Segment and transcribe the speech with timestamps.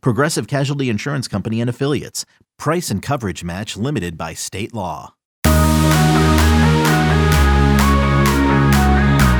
[0.00, 2.24] Progressive Casualty Insurance Company and Affiliates.
[2.58, 5.14] Price and coverage match limited by state law.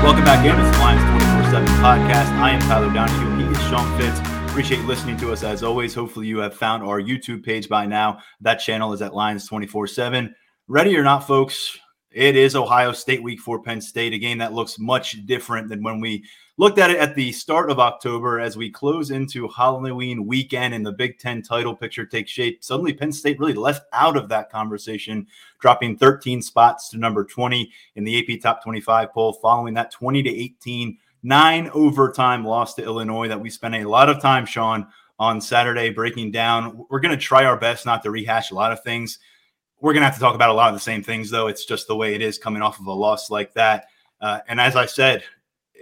[0.04, 0.54] Welcome back in.
[0.60, 1.02] It's Lions
[1.50, 2.30] 24 7 podcast.
[2.38, 3.46] I am Tyler Donohue.
[3.46, 4.20] He is Sean Fitz.
[4.50, 5.94] Appreciate listening to us as always.
[5.94, 8.18] Hopefully, you have found our YouTube page by now.
[8.42, 10.34] That channel is at Lions 24 7.
[10.68, 11.78] Ready or not, folks,
[12.10, 15.82] it is Ohio State week for Penn State, a game that looks much different than
[15.82, 16.22] when we
[16.56, 20.86] looked at it at the start of October as we close into Halloween weekend and
[20.86, 22.62] the Big Ten title picture takes shape.
[22.62, 25.26] Suddenly, Penn State really left out of that conversation,
[25.58, 30.22] dropping 13 spots to number 20 in the AP Top 25 poll, following that 20
[30.22, 34.86] to 18 nine overtime loss to Illinois that we spent a lot of time, Sean,
[35.18, 36.84] on Saturday breaking down.
[36.90, 39.18] We're going to try our best not to rehash a lot of things
[39.84, 41.46] we're going to have to talk about a lot of the same things, though.
[41.46, 43.88] It's just the way it is coming off of a loss like that.
[44.18, 45.22] Uh, and as I said,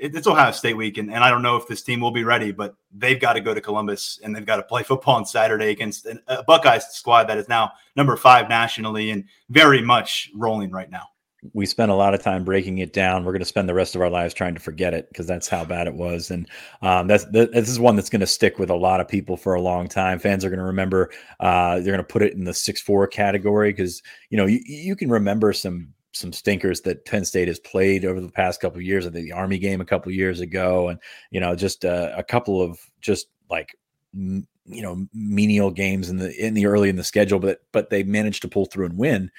[0.03, 2.53] it's Ohio State week, and, and I don't know if this team will be ready,
[2.53, 5.71] but they've got to go to Columbus and they've got to play football on Saturday
[5.71, 10.91] against a Buckeyes squad that is now number five nationally and very much rolling right
[10.91, 11.07] now
[11.55, 13.25] we spent a lot of time breaking it down.
[13.25, 15.49] We're going to spend the rest of our lives trying to forget it because that's
[15.49, 16.31] how bad it was.
[16.31, 16.49] And
[16.83, 19.37] um, that's that, this is one that's going to stick with a lot of people
[19.37, 20.19] for a long time.
[20.19, 21.11] Fans are going to remember.
[21.41, 24.61] Uh, they're going to put it in the six four category because you know you,
[24.65, 28.79] you can remember some some stinkers that Penn State has played over the past couple
[28.79, 29.07] of years.
[29.07, 30.99] I think the Army game a couple of years ago, and
[31.31, 33.77] you know just uh, a couple of just like
[34.15, 38.03] you know menial games in the in the early in the schedule, but but they
[38.03, 39.31] managed to pull through and win.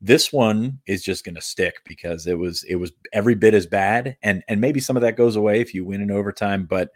[0.00, 3.66] This one is just going to stick because it was it was every bit as
[3.66, 6.90] bad, and and maybe some of that goes away if you win in overtime, but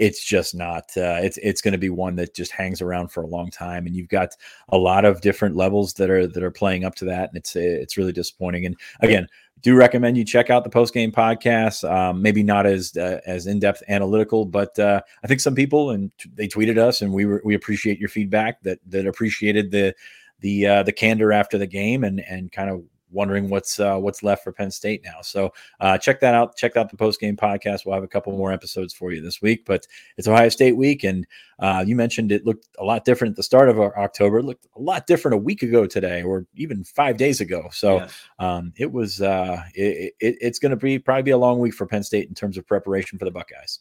[0.00, 3.22] it's just not uh, it's it's going to be one that just hangs around for
[3.22, 4.34] a long time and you've got
[4.70, 7.54] a lot of different levels that are that are playing up to that and it's
[7.54, 9.28] it's really disappointing and again
[9.60, 13.46] do recommend you check out the post game podcast um, maybe not as uh, as
[13.46, 17.26] in-depth analytical but uh, i think some people and t- they tweeted us and we
[17.26, 19.94] were, we appreciate your feedback that that appreciated the
[20.40, 24.22] the uh, the candor after the game and and kind of wondering what's uh, what's
[24.22, 25.20] left for Penn State now.
[25.22, 26.56] So uh, check that out.
[26.56, 27.84] Check out the post game podcast.
[27.84, 29.64] We'll have a couple more episodes for you this week.
[29.64, 31.26] But it's Ohio State week, and
[31.58, 34.38] uh, you mentioned it looked a lot different at the start of October.
[34.38, 37.68] It looked a lot different a week ago today, or even five days ago.
[37.72, 38.14] So yes.
[38.38, 39.20] um, it was.
[39.20, 42.28] Uh, it, it, it's going to be probably be a long week for Penn State
[42.28, 43.80] in terms of preparation for the Buckeyes.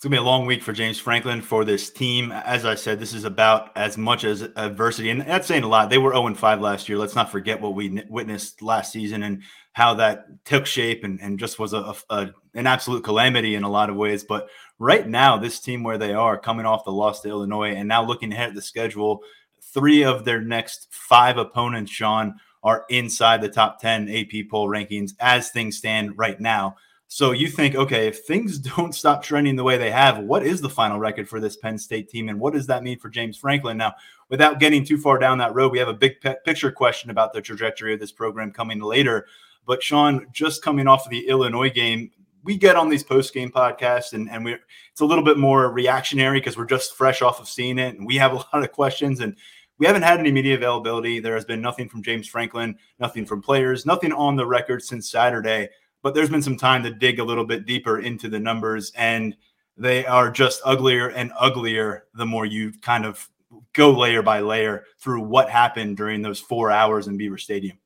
[0.00, 2.32] It's gonna be a long week for James Franklin for this team.
[2.32, 5.90] As I said, this is about as much as adversity, and that's saying a lot.
[5.90, 6.96] They were 0 5 last year.
[6.96, 9.42] Let's not forget what we witnessed last season and
[9.74, 13.68] how that took shape and, and just was a, a, an absolute calamity in a
[13.68, 14.24] lot of ways.
[14.24, 17.86] But right now, this team where they are coming off the loss to Illinois and
[17.86, 19.20] now looking ahead at the schedule,
[19.60, 25.10] three of their next five opponents, Sean, are inside the top 10 AP poll rankings
[25.20, 26.76] as things stand right now.
[27.12, 30.60] So you think, okay, if things don't stop trending the way they have, what is
[30.60, 33.36] the final record for this Penn State team, and what does that mean for James
[33.36, 33.76] Franklin?
[33.76, 33.94] Now,
[34.28, 37.40] without getting too far down that road, we have a big picture question about the
[37.40, 39.26] trajectory of this program coming later.
[39.66, 42.12] But Sean, just coming off of the Illinois game,
[42.44, 44.56] we get on these post game podcasts, and and we
[44.92, 48.06] it's a little bit more reactionary because we're just fresh off of seeing it, and
[48.06, 49.36] we have a lot of questions and.
[49.78, 51.20] We haven't had any media availability.
[51.20, 55.10] There has been nothing from James Franklin, nothing from players, nothing on the record since
[55.10, 55.70] Saturday
[56.02, 59.36] but there's been some time to dig a little bit deeper into the numbers and
[59.76, 63.28] they are just uglier and uglier the more you kind of
[63.72, 67.78] go layer by layer through what happened during those four hours in Beaver Stadium.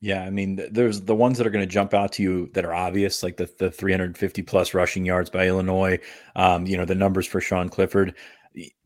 [0.00, 2.64] Yeah, I mean, there's the ones that are going to jump out to you that
[2.64, 5.98] are obvious, like the the 350 plus rushing yards by Illinois.
[6.36, 8.14] Um, you know, the numbers for Sean Clifford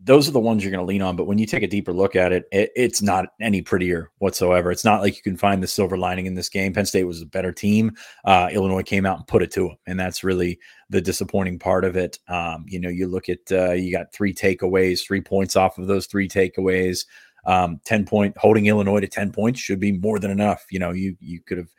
[0.01, 1.17] those are the ones you're going to lean on.
[1.17, 4.71] But when you take a deeper look at it, it, it's not any prettier whatsoever.
[4.71, 6.73] It's not like you can find the silver lining in this game.
[6.73, 7.93] Penn State was a better team.
[8.25, 10.59] Uh, Illinois came out and put it to them, and that's really
[10.91, 12.19] the disappointing part of it.
[12.29, 15.87] Um, you know, you look at uh, you got three takeaways, three points off of
[15.87, 17.07] those three takeaways.
[17.45, 20.65] Um, 10 point holding Illinois to 10 points should be more than enough.
[20.71, 21.71] You know, you you could have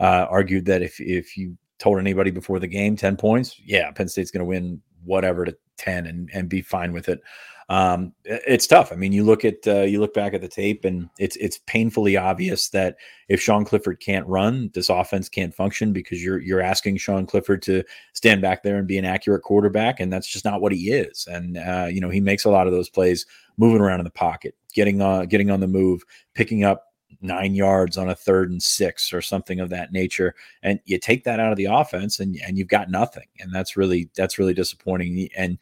[0.00, 4.08] uh, argued that if if you told anybody before the game 10 points, yeah, Penn
[4.08, 7.20] State's going to win whatever to 10 and, and be fine with it.
[7.68, 8.92] Um, it's tough.
[8.92, 11.58] I mean, you look at uh, you look back at the tape, and it's it's
[11.66, 12.96] painfully obvious that
[13.28, 17.62] if Sean Clifford can't run, this offense can't function because you're you're asking Sean Clifford
[17.62, 17.82] to
[18.12, 21.26] stand back there and be an accurate quarterback, and that's just not what he is.
[21.30, 23.24] And uh, you know, he makes a lot of those plays
[23.56, 24.98] moving around in the pocket, getting
[25.28, 26.02] getting on the move,
[26.34, 30.80] picking up nine yards on a third and six or something of that nature and
[30.84, 34.08] you take that out of the offense and, and you've got nothing and that's really
[34.16, 35.58] that's really disappointing and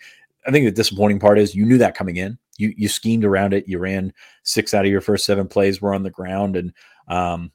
[0.46, 2.38] i think the disappointing part is you knew that coming in.
[2.58, 3.68] You you schemed around it.
[3.68, 4.12] You ran
[4.42, 6.72] six out of your first seven plays were on the ground and
[7.08, 7.50] um,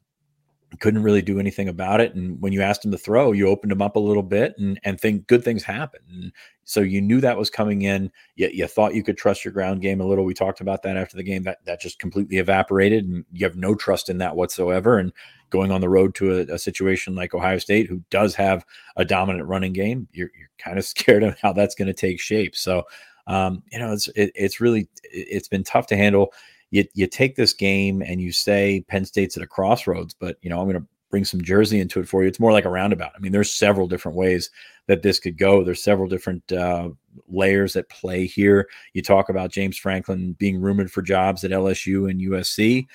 [0.79, 2.15] couldn't really do anything about it.
[2.15, 4.79] And when you asked him to throw, you opened him up a little bit and,
[4.83, 6.01] and think good things happen.
[6.09, 6.31] And
[6.63, 8.11] so you knew that was coming in.
[8.35, 10.25] Yet you thought you could trust your ground game a little.
[10.25, 11.43] We talked about that after the game.
[11.43, 14.97] That that just completely evaporated, and you have no trust in that whatsoever.
[14.97, 15.13] And
[15.49, 18.65] going on the road to a, a situation like Ohio State, who does have
[18.97, 22.19] a dominant running game, you're, you're kind of scared of how that's going to take
[22.19, 22.55] shape.
[22.55, 22.83] So
[23.27, 26.33] um, you know, it's it, it's really it's been tough to handle
[26.75, 30.49] you you take this game and you say Penn State's at a crossroads, but you
[30.49, 32.27] know I'm going to bring some Jersey into it for you.
[32.27, 33.13] It's more like a roundabout.
[33.15, 34.49] I mean, there's several different ways
[34.87, 35.63] that this could go.
[35.63, 36.89] There's several different uh,
[37.29, 38.67] layers at play here.
[38.93, 42.87] You talk about James Franklin being rumored for jobs at LSU and USC.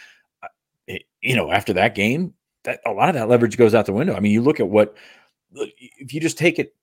[0.43, 0.49] Uh,
[0.87, 2.35] it, you know, after that game,
[2.65, 4.15] that a lot of that leverage goes out the window.
[4.15, 4.95] I mean, you look at what
[5.55, 6.75] if you just take it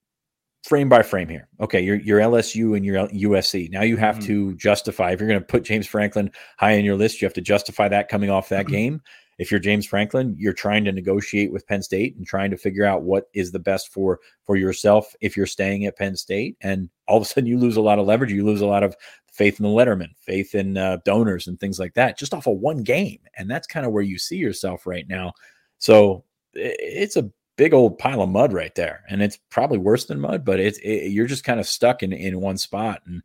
[0.64, 1.48] frame by frame here.
[1.60, 3.70] Okay, you're, you're LSU and you're USC.
[3.72, 4.28] Now you have mm-hmm.
[4.28, 7.34] to justify if you're going to put James Franklin high in your list, you have
[7.34, 8.74] to justify that coming off that mm-hmm.
[8.74, 9.02] game.
[9.38, 12.86] If you're James Franklin, you're trying to negotiate with Penn State and trying to figure
[12.86, 16.58] out what is the best for for yourself if you're staying at Penn State.
[16.62, 18.32] And all of a sudden, you lose a lot of leverage.
[18.32, 18.96] You lose a lot of
[19.32, 22.58] faith in the Letterman, faith in uh, donors, and things like that, just off of
[22.58, 23.20] one game.
[23.38, 25.34] And that's kind of where you see yourself right now.
[25.78, 30.22] So it's a big old pile of mud right there, and it's probably worse than
[30.22, 33.02] mud, but it's it, you're just kind of stuck in in one spot.
[33.06, 33.24] And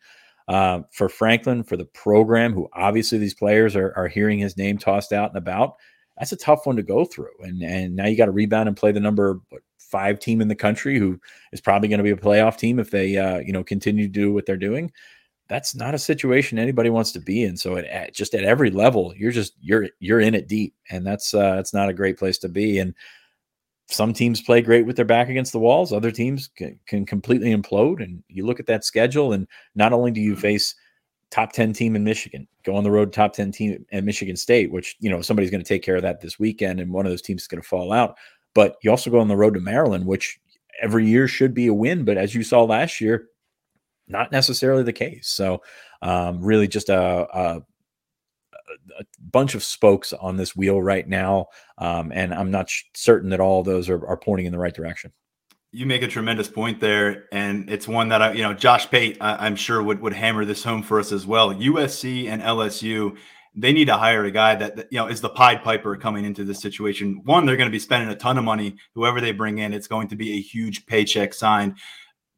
[0.48, 4.78] uh, for Franklin, for the program, who obviously these players are are hearing his name
[4.78, 5.76] tossed out and about,
[6.18, 7.34] that's a tough one to go through.
[7.40, 10.48] And and now you got to rebound and play the number what, five team in
[10.48, 11.20] the country, who
[11.52, 14.12] is probably going to be a playoff team if they uh, you know continue to
[14.12, 14.90] do what they're doing.
[15.48, 17.58] That's not a situation anybody wants to be in.
[17.58, 21.06] So at, at just at every level, you're just you're you're in it deep, and
[21.06, 22.78] that's uh, that's not a great place to be.
[22.78, 22.94] And
[23.92, 25.92] some teams play great with their back against the walls.
[25.92, 28.02] Other teams can, can, completely implode.
[28.02, 30.40] And you look at that schedule, and not only do you mm-hmm.
[30.40, 30.74] face
[31.30, 34.70] top 10 team in Michigan, go on the road top 10 team at Michigan State,
[34.70, 37.12] which, you know, somebody's going to take care of that this weekend, and one of
[37.12, 38.16] those teams is going to fall out.
[38.54, 40.38] But you also go on the road to Maryland, which
[40.80, 42.04] every year should be a win.
[42.04, 43.28] But as you saw last year,
[44.08, 45.28] not necessarily the case.
[45.28, 45.62] So,
[46.02, 47.62] um, really just a, a
[48.98, 51.46] a bunch of spokes on this wheel right now,
[51.78, 54.74] um, and I'm not sh- certain that all those are, are pointing in the right
[54.74, 55.12] direction.
[55.72, 59.16] You make a tremendous point there, and it's one that I, you know, Josh Pate,
[59.20, 61.54] I, am sure would would hammer this home for us as well.
[61.54, 63.16] USC and LSU,
[63.54, 66.24] they need to hire a guy that, that you know is the Pied Piper coming
[66.24, 67.22] into this situation.
[67.24, 68.76] One, they're going to be spending a ton of money.
[68.94, 71.76] Whoever they bring in, it's going to be a huge paycheck signed.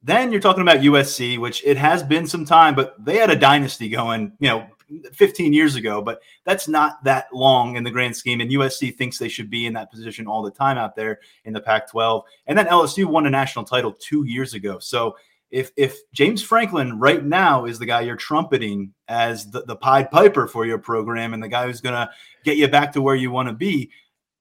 [0.02, 3.36] Then you're talking about USC, which it has been some time, but they had a
[3.36, 4.66] dynasty going, you know,
[5.12, 8.40] 15 years ago, but that's not that long in the grand scheme.
[8.40, 11.52] And USC thinks they should be in that position all the time out there in
[11.52, 12.24] the Pac 12.
[12.46, 14.78] And then LSU won a national title two years ago.
[14.78, 15.16] So
[15.50, 20.10] if, if James Franklin right now is the guy you're trumpeting as the, the Pied
[20.10, 22.10] Piper for your program and the guy who's going to
[22.44, 23.90] get you back to where you want to be,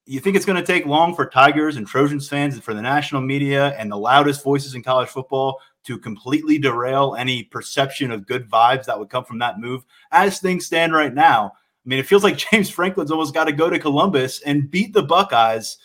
[0.06, 2.82] you think it's going to take long for Tigers and Trojans fans and for the
[2.82, 8.28] national media and the loudest voices in college football to completely derail any perception of
[8.28, 11.52] good vibes that would come from that move as things stand right now.
[11.86, 14.94] I mean, it feels like James Franklin's almost got to go to Columbus and beat
[14.94, 15.78] the Buckeyes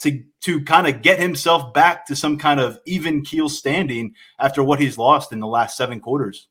[0.00, 4.62] to to kind of get himself back to some kind of even keel standing after
[4.62, 6.48] what he's lost in the last seven quarters.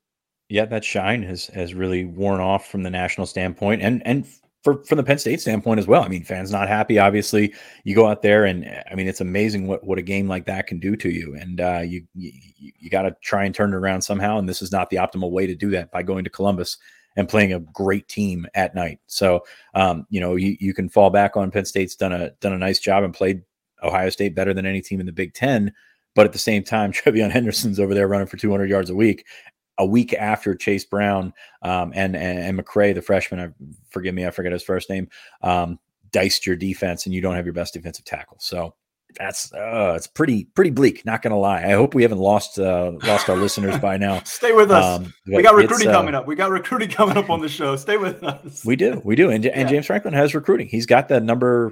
[0.50, 4.28] Yeah, that shine has has really worn off from the national standpoint, and and
[4.66, 6.02] for from the Penn State standpoint as well.
[6.02, 6.98] I mean, fans not happy.
[6.98, 7.54] Obviously,
[7.84, 10.66] you go out there, and I mean, it's amazing what what a game like that
[10.66, 11.36] can do to you.
[11.36, 14.40] And uh, you you, you got to try and turn it around somehow.
[14.40, 16.80] And this is not the optimal way to do that by going to Columbus
[17.16, 19.00] and playing a great team at night.
[19.06, 19.46] So,
[19.76, 22.58] um, you know, you, you can fall back on Penn State's done a done a
[22.58, 23.44] nice job and played
[23.84, 25.72] Ohio State better than any team in the Big Ten.
[26.16, 29.28] But at the same time, TreVeyon Henderson's over there running for 200 yards a week,
[29.78, 33.50] a week after Chase Brown um, and, and, and McCray, the freshman, I,
[33.90, 35.10] forgive me, I forget his first name,
[35.42, 35.80] um,
[36.12, 38.38] diced your defense, and you don't have your best defensive tackle.
[38.40, 38.74] So
[39.18, 41.06] that's uh, it's pretty pretty bleak.
[41.06, 41.64] Not gonna lie.
[41.64, 44.22] I hope we haven't lost uh, lost our listeners by now.
[44.26, 44.84] Stay with us.
[44.84, 46.28] Um, we got recruiting uh, coming up.
[46.28, 47.76] We got recruiting coming up on the show.
[47.76, 48.66] Stay with us.
[48.66, 49.52] We do, we do, and, yeah.
[49.54, 50.68] and James Franklin has recruiting.
[50.68, 51.72] He's got the number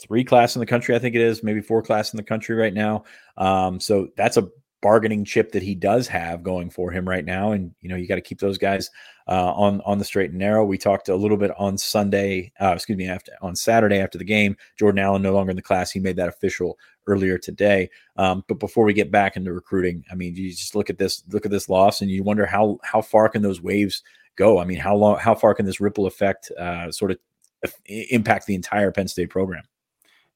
[0.00, 0.94] three class in the country.
[0.94, 3.04] I think it is maybe four class in the country right now.
[3.36, 4.48] Um, so that's a
[4.84, 7.52] bargaining chip that he does have going for him right now.
[7.52, 8.90] And you know, you got to keep those guys
[9.26, 10.62] uh, on on the straight and narrow.
[10.62, 14.24] We talked a little bit on Sunday, uh, excuse me, after on Saturday after the
[14.24, 14.58] game.
[14.78, 15.90] Jordan Allen no longer in the class.
[15.90, 17.88] He made that official earlier today.
[18.18, 21.24] Um, but before we get back into recruiting, I mean, you just look at this
[21.30, 24.02] look at this loss, and you wonder how how far can those waves
[24.36, 24.58] go?
[24.58, 27.18] I mean, how long, how far can this ripple effect uh, sort of
[27.86, 29.62] impact the entire Penn State program?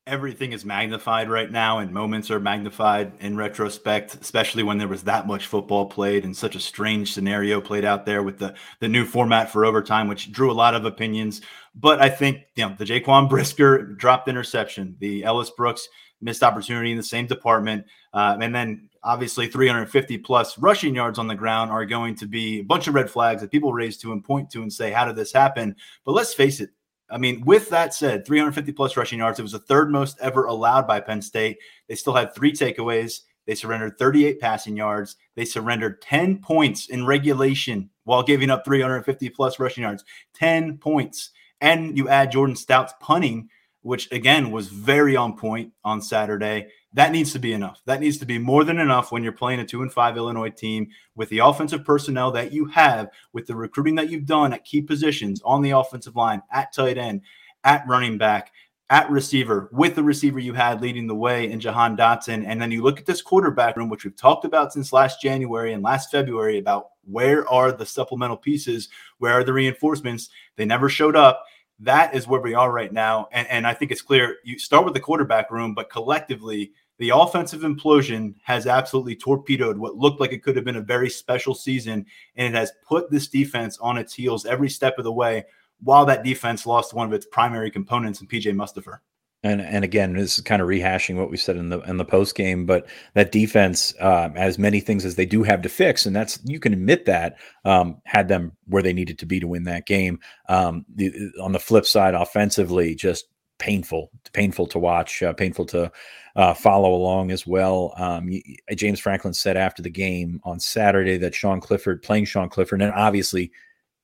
[0.08, 5.04] Everything is magnified right now and moments are magnified in retrospect especially when there was
[5.04, 8.88] that much football played and such a strange scenario played out there with the the
[8.88, 11.42] new format for overtime which drew a lot of opinions.
[11.74, 15.88] But i think you know the Jaquan Brisker dropped interception the Ellis Brooks
[16.20, 21.28] missed opportunity in the same department uh, and then obviously 350 plus rushing yards on
[21.28, 24.12] the ground are going to be a bunch of red flags that people raise to
[24.12, 25.76] and point to and say how did this happen?
[26.04, 26.70] But let's face it
[27.10, 29.38] I mean, with that said, 350 plus rushing yards.
[29.38, 31.58] It was the third most ever allowed by Penn State.
[31.88, 33.20] They still had three takeaways.
[33.46, 35.16] They surrendered 38 passing yards.
[35.34, 40.04] They surrendered 10 points in regulation while giving up 350 plus rushing yards.
[40.34, 41.30] 10 points.
[41.62, 43.48] And you add Jordan Stout's punting,
[43.80, 46.66] which again was very on point on Saturday.
[46.94, 47.82] That needs to be enough.
[47.84, 50.50] That needs to be more than enough when you're playing a two and five Illinois
[50.50, 54.64] team with the offensive personnel that you have, with the recruiting that you've done at
[54.64, 57.20] key positions on the offensive line, at tight end,
[57.64, 58.52] at running back,
[58.88, 62.46] at receiver, with the receiver you had leading the way in Jahan Dotson.
[62.46, 65.74] And then you look at this quarterback room, which we've talked about since last January
[65.74, 70.30] and last February about where are the supplemental pieces, where are the reinforcements?
[70.56, 71.44] They never showed up
[71.80, 73.28] that is where we are right now.
[73.32, 77.10] And, and I think it's clear you start with the quarterback room, but collectively, the
[77.10, 81.54] offensive implosion has absolutely torpedoed what looked like it could have been a very special
[81.54, 82.04] season.
[82.36, 85.44] And it has put this defense on its heels every step of the way
[85.80, 88.98] while that defense lost one of its primary components in PJ Mustipher.
[89.44, 92.04] And and again, this is kind of rehashing what we said in the in the
[92.04, 96.06] post game, but that defense, uh, as many things as they do have to fix,
[96.06, 99.46] and that's you can admit that um, had them where they needed to be to
[99.46, 100.18] win that game.
[100.48, 103.28] Um, the, on the flip side, offensively, just
[103.58, 105.92] painful, painful to watch, uh, painful to
[106.36, 107.94] uh, follow along as well.
[107.96, 108.30] Um,
[108.74, 112.92] James Franklin said after the game on Saturday that Sean Clifford, playing Sean Clifford, and
[112.92, 113.50] obviously,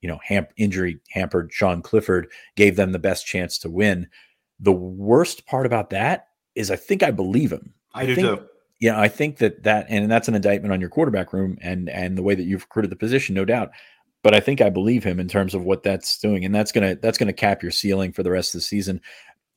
[0.00, 4.08] you know, ham- injury hampered Sean Clifford, gave them the best chance to win.
[4.60, 7.74] The worst part about that is I think I believe him.
[7.92, 8.46] I, I do think, too.
[8.80, 12.18] Yeah, I think that that and that's an indictment on your quarterback room and and
[12.18, 13.70] the way that you've recruited the position, no doubt.
[14.22, 16.96] But I think I believe him in terms of what that's doing, and that's gonna
[16.96, 19.00] that's gonna cap your ceiling for the rest of the season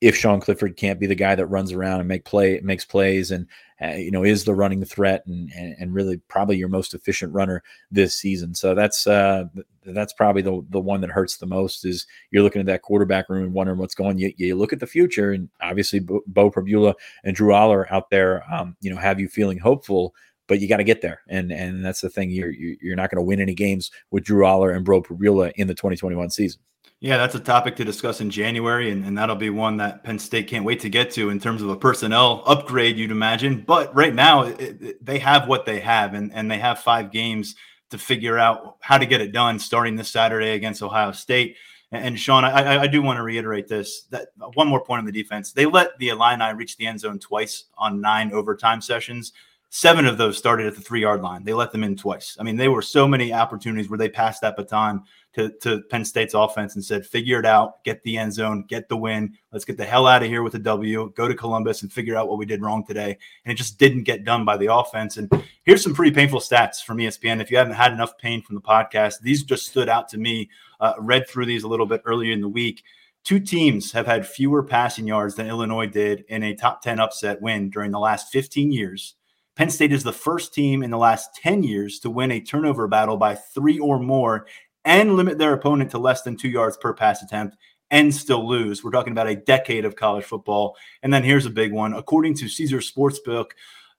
[0.00, 3.30] if Sean Clifford can't be the guy that runs around and make play makes plays
[3.30, 3.46] and
[3.82, 7.32] uh, you know is the running threat and, and, and really probably your most efficient
[7.32, 8.54] runner this season.
[8.54, 9.44] So that's uh,
[9.84, 13.28] that's probably the the one that hurts the most is you're looking at that quarterback
[13.28, 14.18] room and wondering what's going.
[14.18, 16.94] You, you look at the future and obviously Bo, Beau Pribula
[17.24, 20.14] and Drew Allar out there, um, you know, have you feeling hopeful.
[20.46, 22.30] But you got to get there, and and that's the thing.
[22.30, 25.66] You're you're not going to win any games with Drew Allar and Beau Pribula in
[25.66, 26.62] the 2021 season.
[27.00, 30.18] Yeah, that's a topic to discuss in January, and, and that'll be one that Penn
[30.18, 33.62] State can't wait to get to in terms of a personnel upgrade, you'd imagine.
[33.64, 37.12] But right now, it, it, they have what they have, and, and they have five
[37.12, 37.54] games
[37.90, 41.56] to figure out how to get it done starting this Saturday against Ohio State.
[41.92, 44.98] And, and Sean, I, I, do want to reiterate this that uh, one more point
[44.98, 45.52] on the defense.
[45.52, 49.32] They let the Illini reach the end zone twice on nine overtime sessions.
[49.70, 51.44] Seven of those started at the three yard line.
[51.44, 52.36] They let them in twice.
[52.40, 55.04] I mean, there were so many opportunities where they passed that baton
[55.38, 58.88] to, to Penn State's offense and said, figure it out, get the end zone, get
[58.88, 59.38] the win.
[59.52, 62.16] Let's get the hell out of here with a W, go to Columbus and figure
[62.16, 63.16] out what we did wrong today.
[63.44, 65.16] And it just didn't get done by the offense.
[65.16, 65.30] And
[65.62, 67.40] here's some pretty painful stats from ESPN.
[67.40, 70.50] If you haven't had enough pain from the podcast, these just stood out to me.
[70.80, 72.82] Uh, read through these a little bit earlier in the week.
[73.22, 77.40] Two teams have had fewer passing yards than Illinois did in a top 10 upset
[77.40, 79.14] win during the last 15 years.
[79.58, 82.86] Penn State is the first team in the last 10 years to win a turnover
[82.86, 84.46] battle by three or more
[84.88, 87.58] and limit their opponent to less than two yards per pass attempt
[87.90, 88.82] and still lose.
[88.82, 90.76] We're talking about a decade of college football.
[91.02, 91.92] And then here's a big one.
[91.92, 93.50] According to Caesar Sportsbook,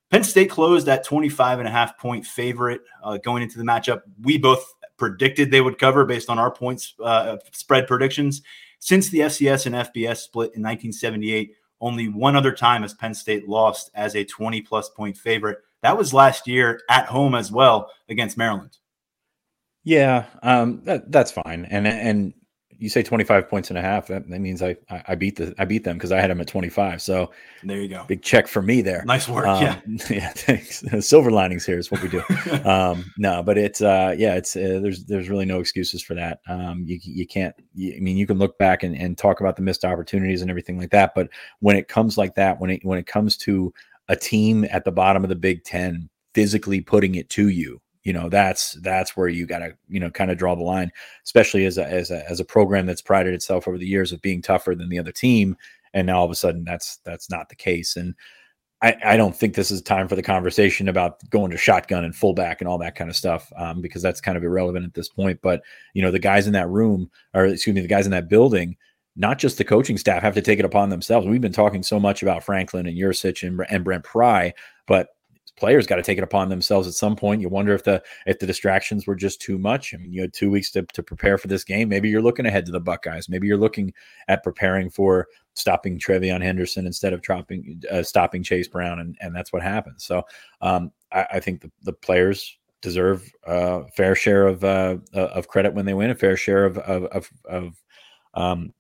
[0.10, 4.02] Penn State closed at 25 and a half point favorite uh, going into the matchup.
[4.24, 8.42] We both predicted they would cover based on our points uh, spread predictions.
[8.80, 13.48] Since the FCS and FBS split in 1978, only one other time has Penn State
[13.48, 15.60] lost as a 20 plus point favorite.
[15.84, 18.80] That was last year at home as well against Maryland.
[19.84, 21.66] Yeah, um, that, that's fine.
[21.66, 22.34] And and
[22.80, 24.08] you say 25 points and a half.
[24.08, 26.48] That, that means I, I beat the I beat them because I had them at
[26.48, 27.02] 25.
[27.02, 27.32] So
[27.64, 28.06] there you go.
[28.08, 29.04] Big check for me there.
[29.06, 29.46] Nice work.
[29.46, 29.80] Um, yeah.
[30.10, 30.30] Yeah.
[30.30, 30.84] Thanks.
[31.06, 32.24] Silver linings here is what we do.
[32.66, 36.40] um, no, but it's uh, yeah, it's uh, there's there's really no excuses for that.
[36.48, 37.54] Um, you you can't.
[37.74, 40.50] You, I mean, you can look back and, and talk about the missed opportunities and
[40.50, 43.74] everything like that, but when it comes like that, when it when it comes to
[44.08, 48.14] a team at the bottom of the Big Ten physically putting it to you you
[48.14, 50.92] know that's that's where you got to you know kind of draw the line
[51.24, 54.22] especially as a, as a as a program that's prided itself over the years of
[54.22, 55.56] being tougher than the other team
[55.94, 58.16] and now all of a sudden that's that's not the case and
[58.82, 62.16] I, I, don't think this is time for the conversation about going to shotgun and
[62.16, 65.10] fullback and all that kind of stuff um, because that's kind of irrelevant at this
[65.10, 65.40] point.
[65.42, 65.62] But
[65.94, 68.78] you know, the guys in that room, or excuse me, the guys in that building,
[69.18, 71.28] not just the coaching staff, have to take it upon themselves.
[71.28, 74.54] We've been talking so much about Franklin and Yurcich and, and Brent Pry,
[74.88, 75.10] but
[75.60, 77.42] players got to take it upon themselves at some point.
[77.42, 79.94] You wonder if the if the distractions were just too much.
[79.94, 81.90] I mean, you had two weeks to, to prepare for this game.
[81.90, 83.30] Maybe you're looking ahead to the Buckeyes.
[83.30, 83.94] Maybe you're looking
[84.28, 89.36] at preparing for stopping TreVeyon Henderson instead of dropping uh, stopping Chase Brown, and and
[89.36, 90.04] that's what happens.
[90.04, 90.24] So
[90.62, 95.74] um, I, I, think the, the players deserve a fair share of uh, of credit
[95.74, 97.84] when they win, a fair share of of of, of
[98.34, 98.74] um,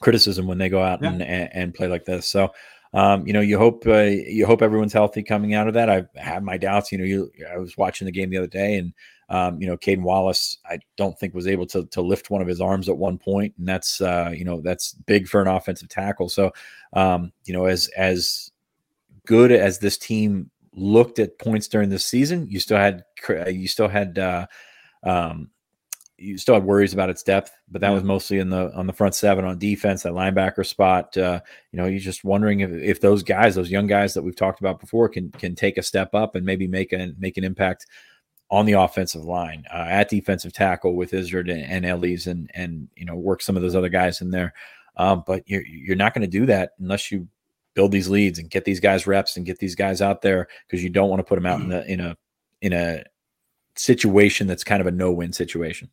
[0.00, 1.10] criticism when they go out yeah.
[1.10, 2.26] and, and, and play like this.
[2.26, 2.52] So
[2.94, 5.90] um, you know, you hope uh, you hope everyone's healthy coming out of that.
[5.90, 6.90] I have my doubts.
[6.90, 8.92] You know, you I was watching the game the other day, and
[9.28, 12.48] um, you know, Caedan Wallace, I don't think was able to to lift one of
[12.48, 15.88] his arms at one point, and that's uh, you know that's big for an offensive
[15.88, 16.28] tackle.
[16.28, 16.50] So,
[16.94, 18.50] um, you know, as as
[19.26, 23.04] good as this team looked at points during the season, you still had
[23.48, 24.46] you still had uh,
[25.02, 25.50] um,
[26.18, 27.94] you still had worries about its depth, but that yeah.
[27.94, 31.16] was mostly in the on the front seven on defense, that linebacker spot.
[31.16, 31.40] Uh,
[31.72, 34.60] you know, you're just wondering if, if those guys, those young guys that we've talked
[34.60, 37.86] about before, can can take a step up and maybe make an make an impact
[38.50, 42.88] on the offensive line uh, at defensive tackle with Izzard and, and Ellies and and
[42.96, 44.52] you know work some of those other guys in there.
[44.96, 47.28] Um, but you're you're not going to do that unless you
[47.74, 50.82] build these leads and get these guys reps and get these guys out there because
[50.82, 52.16] you don't want to put them out in the in a
[52.60, 53.04] in a
[53.76, 55.88] situation that's kind of a no win situation.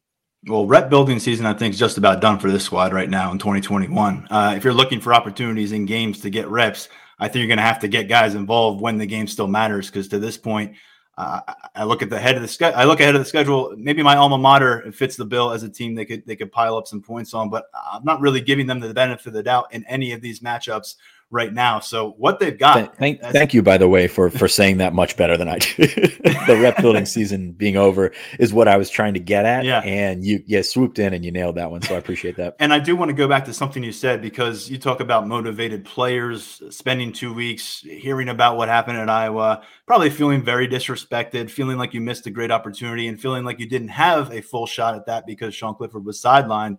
[0.47, 3.31] Well, rep building season, I think, is just about done for this squad right now
[3.31, 4.27] in 2021.
[4.29, 6.87] Uh, if you're looking for opportunities in games to get reps,
[7.17, 9.87] I think you're going to have to get guys involved when the game still matters.
[9.87, 10.75] Because to this point,
[11.17, 11.41] uh,
[11.73, 12.77] I look at the head of the schedule.
[12.77, 13.73] I look ahead of the schedule.
[13.75, 16.77] Maybe my alma mater fits the bill as a team they could they could pile
[16.77, 19.73] up some points on, but I'm not really giving them the benefit of the doubt
[19.73, 20.95] in any of these matchups
[21.35, 21.81] right now.
[21.81, 22.95] So what they've got.
[22.97, 25.85] Thank, thank you, by the way, for for saying that much better than I do.
[25.85, 29.65] the rep building season being over is what I was trying to get at.
[29.65, 29.81] Yeah.
[29.81, 31.81] And you yeah swooped in and you nailed that one.
[31.81, 32.55] So I appreciate that.
[32.59, 35.27] and I do want to go back to something you said because you talk about
[35.27, 41.51] motivated players spending two weeks hearing about what happened at Iowa, probably feeling very disrespected,
[41.51, 44.65] feeling like you missed a great opportunity, and feeling like you didn't have a full
[44.65, 46.77] shot at that because Sean Clifford was sidelined.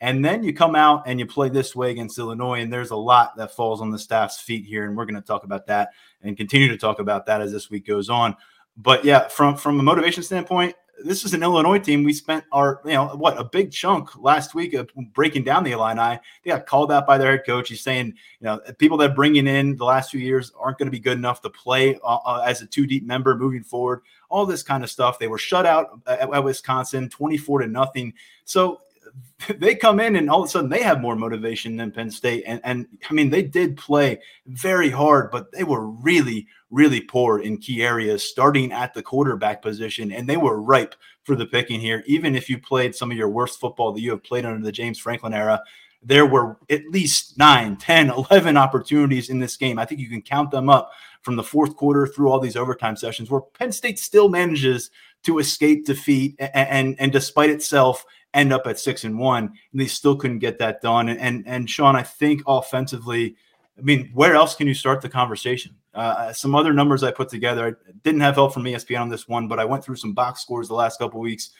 [0.00, 2.96] And then you come out and you play this way against Illinois, and there's a
[2.96, 5.90] lot that falls on the staff's feet here, and we're going to talk about that
[6.22, 8.36] and continue to talk about that as this week goes on.
[8.76, 12.04] But yeah, from from a motivation standpoint, this is an Illinois team.
[12.04, 15.72] We spent our, you know, what a big chunk last week of breaking down the
[15.72, 16.18] Illini.
[16.42, 17.70] They got called out by their head coach.
[17.70, 18.08] He's saying,
[18.40, 21.16] you know, people that bringing in the last few years aren't going to be good
[21.16, 24.02] enough to play uh, uh, as a two deep member moving forward.
[24.28, 25.18] All this kind of stuff.
[25.18, 28.12] They were shut out at, at Wisconsin, twenty four to nothing.
[28.44, 28.80] So
[29.58, 32.44] they come in and all of a sudden they have more motivation than Penn State.
[32.46, 37.38] And, and I mean, they did play very hard, but they were really, really poor
[37.38, 40.12] in key areas, starting at the quarterback position.
[40.12, 42.02] And they were ripe for the picking here.
[42.06, 44.72] Even if you played some of your worst football that you have played under the
[44.72, 45.62] James Franklin era,
[46.06, 49.78] there were at least 9, 10, 11 opportunities in this game.
[49.78, 50.90] I think you can count them up
[51.22, 54.90] from the fourth quarter through all these overtime sessions where Penn State still manages
[55.24, 59.80] to escape defeat and, and, and despite itself end up at six and one, and
[59.80, 61.08] they still couldn't get that done.
[61.08, 63.34] And and, and Sean, I think offensively,
[63.76, 65.74] I mean, where else can you start the conversation?
[65.94, 67.78] Uh, some other numbers I put together.
[67.88, 70.42] I didn't have help from ESPN on this one, but I went through some box
[70.42, 71.50] scores the last couple weeks.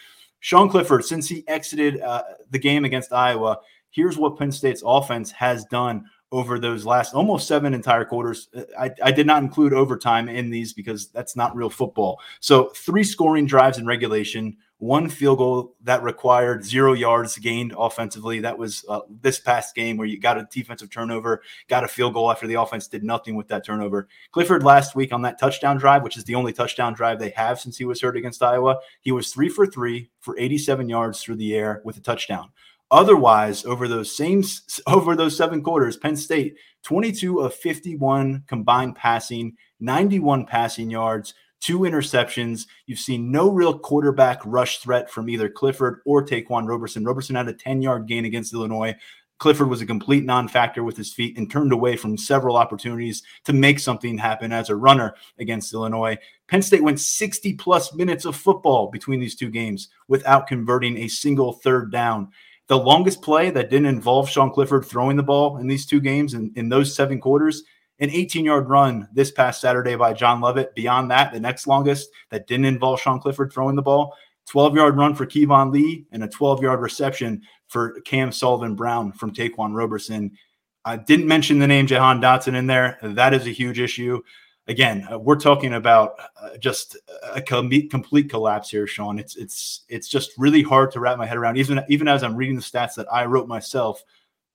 [0.41, 3.59] Sean Clifford, since he exited uh, the game against Iowa,
[3.97, 8.49] here's what Penn State's offense has done over those last almost seven entire quarters.
[8.79, 12.21] I, I, did not include overtime in these because that's not real football.
[12.41, 18.41] So, three scoring drives in regulation, one field goal that required zero yards gained offensively.
[18.41, 22.15] That was uh, this past game where you got a defensive turnover, got a field
[22.15, 24.09] goal after the offense did nothing with that turnover.
[24.33, 27.61] Clifford last week on that touchdown drive, which is the only touchdown drive they have
[27.61, 31.37] since he was hurt against Iowa, he was three for three for 87 yards through
[31.37, 32.51] the air with a touchdown.
[32.91, 34.43] Otherwise, over those same
[34.87, 41.81] over those seven quarters, Penn State 22 of 51 combined passing, 91 passing yards, two
[41.81, 42.67] interceptions.
[42.87, 47.05] You've seen no real quarterback rush threat from either Clifford or Ta'Quan Roberson.
[47.05, 48.95] Roberson had a 10 yard gain against Illinois.
[49.39, 53.23] Clifford was a complete non factor with his feet and turned away from several opportunities
[53.45, 56.17] to make something happen as a runner against Illinois.
[56.49, 61.09] Penn State went 60 plus minutes of football between these two games without converting a
[61.09, 62.31] single third down.
[62.69, 66.35] The longest play that didn't involve Sean Clifford throwing the ball in these two games
[66.35, 67.63] and in, in those seven quarters
[67.99, 70.75] an 18 yard run this past Saturday by John Lovett.
[70.75, 74.15] Beyond that, the next longest that didn't involve Sean Clifford throwing the ball,
[74.49, 79.13] 12 yard run for Keyvone Lee, and a 12 yard reception for Cam Sullivan Brown
[79.13, 80.37] from Ta'Quan Roberson.
[80.85, 82.99] I didn't mention the name Jahan Dotson in there.
[83.03, 84.23] That is a huge issue.
[84.69, 86.97] Again, uh, we're talking about uh, just
[87.33, 89.19] a com- complete collapse here, Sean.
[89.19, 91.57] It's it's it's just really hard to wrap my head around.
[91.57, 94.03] Even even as I'm reading the stats that I wrote myself,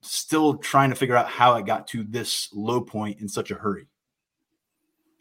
[0.01, 3.55] still trying to figure out how it got to this low point in such a
[3.55, 3.87] hurry.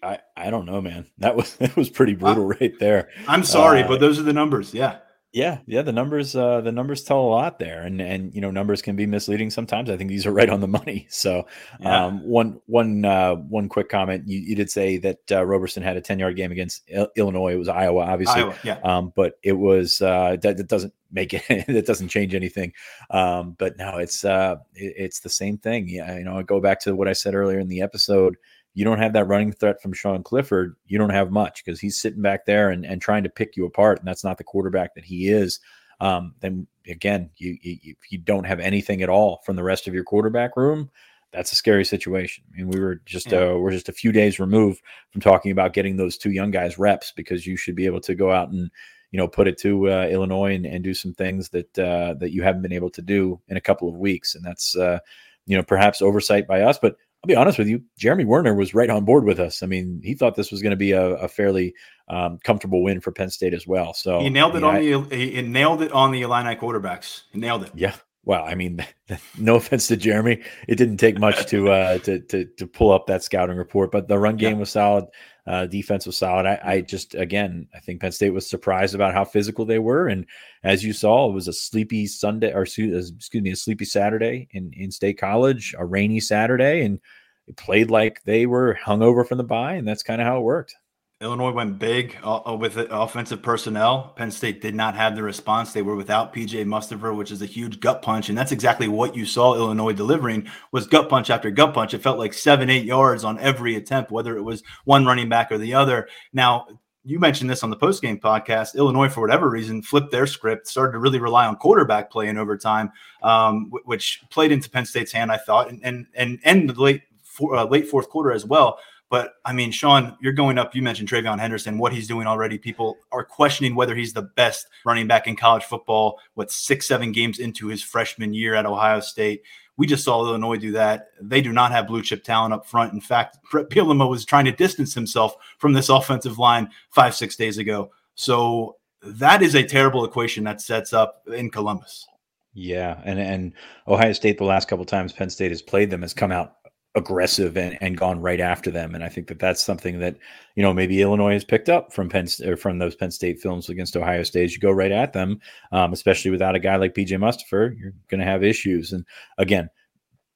[0.02, 1.06] I I don't know, man.
[1.18, 3.10] That was that was pretty brutal right there.
[3.28, 4.74] I'm sorry, uh, but those are the numbers.
[4.74, 4.98] Yeah.
[5.32, 8.50] Yeah, yeah, the numbers uh the numbers tell a lot there and and you know
[8.50, 9.88] numbers can be misleading sometimes.
[9.88, 11.06] I think these are right on the money.
[11.20, 11.46] So,
[11.78, 12.06] yeah.
[12.06, 14.26] um one one uh one quick comment.
[14.26, 17.52] You, you did say that uh, Roberson had a 10-yard game against Illinois.
[17.52, 18.42] It was Iowa obviously.
[18.42, 18.78] Iowa, yeah.
[18.82, 22.72] Um but it was uh that, that doesn't make it that doesn't change anything.
[23.10, 25.88] Um but no, it's uh it, it's the same thing.
[25.88, 28.36] Yeah, you know, I go back to what I said earlier in the episode
[28.74, 32.00] you don't have that running threat from Sean Clifford, you don't have much because he's
[32.00, 33.98] sitting back there and, and trying to pick you apart.
[33.98, 35.60] And that's not the quarterback that he is.
[36.00, 39.86] Um, then again, you, you, if you don't have anything at all from the rest
[39.86, 40.90] of your quarterback room,
[41.32, 42.44] that's a scary situation.
[42.52, 45.72] I mean, we were just uh, we're just a few days removed from talking about
[45.72, 48.70] getting those two young guys reps because you should be able to go out and
[49.12, 52.32] you know put it to uh, Illinois and, and do some things that uh, that
[52.32, 54.98] you haven't been able to do in a couple of weeks, and that's uh,
[55.46, 58.72] you know perhaps oversight by us, but I'll be honest with you, Jeremy Werner was
[58.72, 59.62] right on board with us.
[59.62, 61.74] I mean, he thought this was going to be a, a fairly
[62.08, 63.92] um, comfortable win for Penn State as well.
[63.92, 66.56] So he nailed it I mean, on I, the he nailed it on the Illini
[66.56, 67.22] quarterbacks.
[67.32, 67.72] He nailed it.
[67.74, 67.94] Yeah.
[68.24, 68.84] Well, I mean,
[69.38, 73.06] no offense to Jeremy, it didn't take much to uh, to, to to pull up
[73.06, 74.60] that scouting report, but the run game yeah.
[74.60, 75.04] was solid.
[75.50, 76.46] Uh, defense was solid.
[76.46, 80.06] I, I, just, again, I think Penn State was surprised about how physical they were.
[80.06, 80.26] And
[80.62, 84.72] as you saw, it was a sleepy Sunday, or excuse me, a sleepy Saturday in,
[84.76, 87.00] in State College, a rainy Saturday, and
[87.48, 90.42] it played like they were hungover from the bye, and that's kind of how it
[90.42, 90.76] worked.
[91.22, 94.14] Illinois went big uh, uh with offensive personnel.
[94.16, 95.72] Penn State did not have the response.
[95.72, 99.14] They were without PJ Mustipher, which is a huge gut punch, and that's exactly what
[99.14, 101.92] you saw Illinois delivering was gut punch after gut punch.
[101.92, 105.52] It felt like seven, eight yards on every attempt, whether it was one running back
[105.52, 106.08] or the other.
[106.32, 106.66] Now,
[107.04, 108.74] you mentioned this on the postgame podcast.
[108.74, 112.38] Illinois, for whatever reason, flipped their script, started to really rely on quarterback play in
[112.38, 117.02] overtime, um, which played into Penn State's hand, I thought, and and and ended late
[117.22, 118.78] for, uh, late fourth quarter as well.
[119.10, 120.74] But I mean, Sean, you're going up.
[120.74, 122.58] You mentioned TreVeyon Henderson, what he's doing already.
[122.58, 126.20] People are questioning whether he's the best running back in college football.
[126.34, 129.42] What six, seven games into his freshman year at Ohio State.
[129.76, 131.08] We just saw Illinois do that.
[131.20, 132.92] They do not have blue chip talent up front.
[132.92, 137.34] In fact, Bret Bielema was trying to distance himself from this offensive line five, six
[137.34, 137.90] days ago.
[138.14, 142.06] So that is a terrible equation that sets up in Columbus.
[142.52, 143.52] Yeah, and and
[143.88, 146.56] Ohio State the last couple times Penn State has played them has come out
[146.96, 148.94] aggressive and, and gone right after them.
[148.94, 150.16] And I think that that's something that,
[150.56, 152.26] you know, maybe Illinois has picked up from Penn
[152.56, 154.52] from those Penn State films against Ohio State.
[154.52, 158.18] You go right at them, um, especially without a guy like PJ Mustipher, you're going
[158.18, 158.92] to have issues.
[158.92, 159.04] And
[159.38, 159.70] again,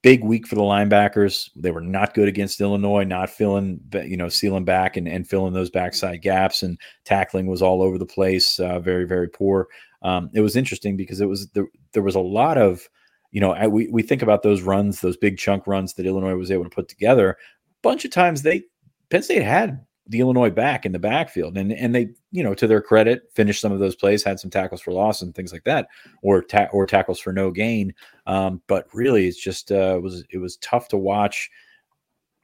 [0.03, 1.51] big week for the linebackers.
[1.57, 5.55] They were not good against Illinois, not filling, you know, sealing back and, and filling
[5.55, 8.61] those backside gaps and tackling was all over the place.
[8.61, 9.67] Uh, very, very poor.
[10.03, 12.87] Um, it was interesting because it was, there, there was a lot of,
[13.35, 16.37] you know, I, we, we think about those runs, those big chunk runs that Illinois
[16.37, 17.31] was able to put together.
[17.31, 17.37] A
[17.83, 18.63] bunch of times they,
[19.11, 22.69] Penn State had the Illinois back in the backfield, and and they, you know, to
[22.69, 25.65] their credit, finished some of those plays, had some tackles for loss and things like
[25.65, 25.89] that,
[26.23, 27.93] or ta- or tackles for no gain.
[28.27, 31.51] Um, but really, it's just uh, was it was tough to watch.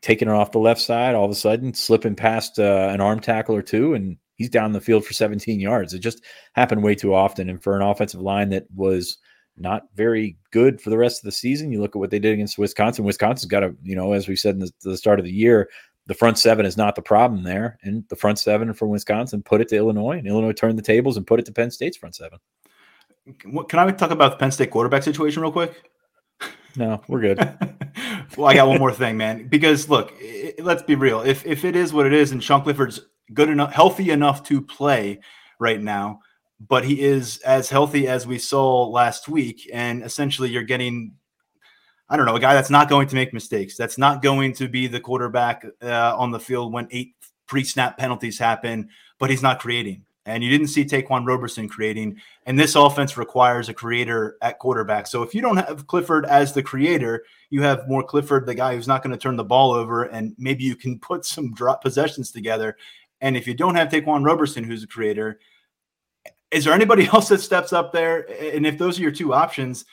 [0.02, 3.20] Taking it off the left side, all of a sudden slipping past uh, an arm
[3.20, 5.92] tackle or two, and he's down the field for 17 yards.
[5.92, 6.24] It just
[6.54, 9.18] happened way too often, and for an offensive line that was
[9.60, 11.70] not very good for the rest of the season.
[11.70, 13.04] You look at what they did against Wisconsin.
[13.04, 15.68] Wisconsin's got a, you know, as we said in the, the, start of the year,
[16.06, 17.78] the front seven is not the problem there.
[17.82, 21.16] And the front seven from Wisconsin put it to Illinois, and Illinois turned the tables
[21.16, 22.38] and put it to Penn State's front seven.
[23.38, 25.90] Can I talk about the Penn State quarterback situation real quick?
[26.76, 27.38] No, we're good.
[28.36, 29.48] well, I got one more thing, man.
[29.48, 31.20] Because look, it, let's be real.
[31.20, 33.00] If if it is what it is, and Sean Clifford's
[33.34, 35.20] good enough, healthy enough to play
[35.58, 36.20] right now,
[36.68, 39.68] but he is as healthy as we saw last week.
[39.72, 41.14] And essentially, you're getting,
[42.08, 44.68] I don't know, a guy that's not going to make mistakes, that's not going to
[44.68, 47.14] be the quarterback uh, on the field when eight
[47.46, 50.04] pre snap penalties happen, but he's not creating.
[50.26, 52.20] And you didn't see Ta'Quan Roberson creating.
[52.44, 55.06] And this offense requires a creator at quarterback.
[55.06, 58.76] So if you don't have Clifford as the creator, you have more Clifford, the guy
[58.76, 61.82] who's not going to turn the ball over, and maybe you can put some drop
[61.82, 62.76] possessions together.
[63.22, 65.40] And if you don't have Ta'Quan Roberson, who's a creator,
[66.50, 68.26] is there anybody else that steps up there?
[68.54, 69.84] And if those are your two options,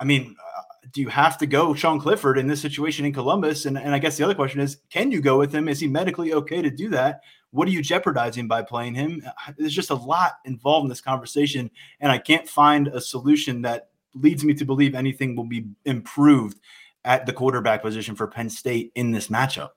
[0.00, 3.66] I mean, uh, do you have to go Sean Clifford in this situation in Columbus?
[3.66, 5.68] And, and I guess the other question is, can you go with him?
[5.68, 7.20] Is he medically okay to do that?
[7.50, 9.22] What are you jeopardizing by playing him?
[9.56, 13.90] There's just a lot involved in this conversation, and I can't find a solution that
[14.14, 16.58] leads me to believe anything will be improved
[17.04, 19.70] at the quarterback position for Penn State in this matchup.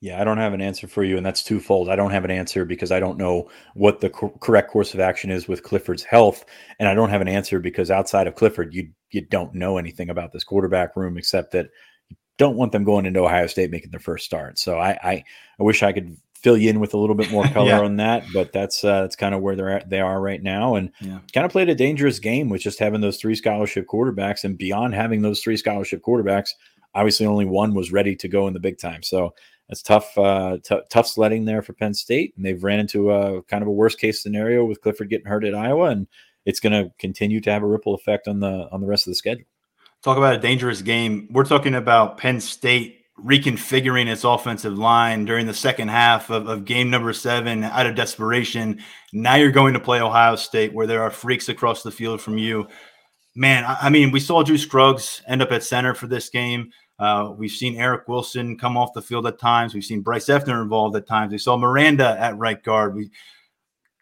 [0.00, 1.88] Yeah, I don't have an answer for you, and that's twofold.
[1.88, 5.00] I don't have an answer because I don't know what the co- correct course of
[5.00, 6.44] action is with Clifford's health,
[6.78, 10.08] and I don't have an answer because outside of Clifford, you you don't know anything
[10.08, 11.70] about this quarterback room except that
[12.08, 14.58] you don't want them going into Ohio State making their first start.
[14.58, 15.24] So I I,
[15.58, 17.80] I wish I could fill you in with a little bit more color yeah.
[17.80, 20.76] on that, but that's uh, that's kind of where they're at, they are right now,
[20.76, 21.18] and yeah.
[21.34, 24.94] kind of played a dangerous game with just having those three scholarship quarterbacks, and beyond
[24.94, 26.50] having those three scholarship quarterbacks,
[26.94, 29.02] obviously only one was ready to go in the big time.
[29.02, 29.34] So
[29.68, 33.42] that's tough, uh, t- tough sledding there for Penn State, and they've ran into a
[33.44, 36.06] kind of a worst case scenario with Clifford getting hurt at Iowa, and
[36.46, 39.10] it's going to continue to have a ripple effect on the on the rest of
[39.10, 39.44] the schedule.
[40.02, 41.28] Talk about a dangerous game.
[41.30, 46.64] We're talking about Penn State reconfiguring its offensive line during the second half of, of,
[46.64, 48.80] game number seven out of desperation.
[49.12, 52.38] Now you're going to play Ohio State, where there are freaks across the field from
[52.38, 52.68] you.
[53.34, 56.70] Man, I, I mean, we saw Juice Scruggs end up at center for this game.
[56.98, 59.72] Uh, we've seen Eric Wilson come off the field at times.
[59.72, 61.32] We've seen Bryce Effner involved at times.
[61.32, 62.94] We saw Miranda at right guard.
[62.94, 63.10] We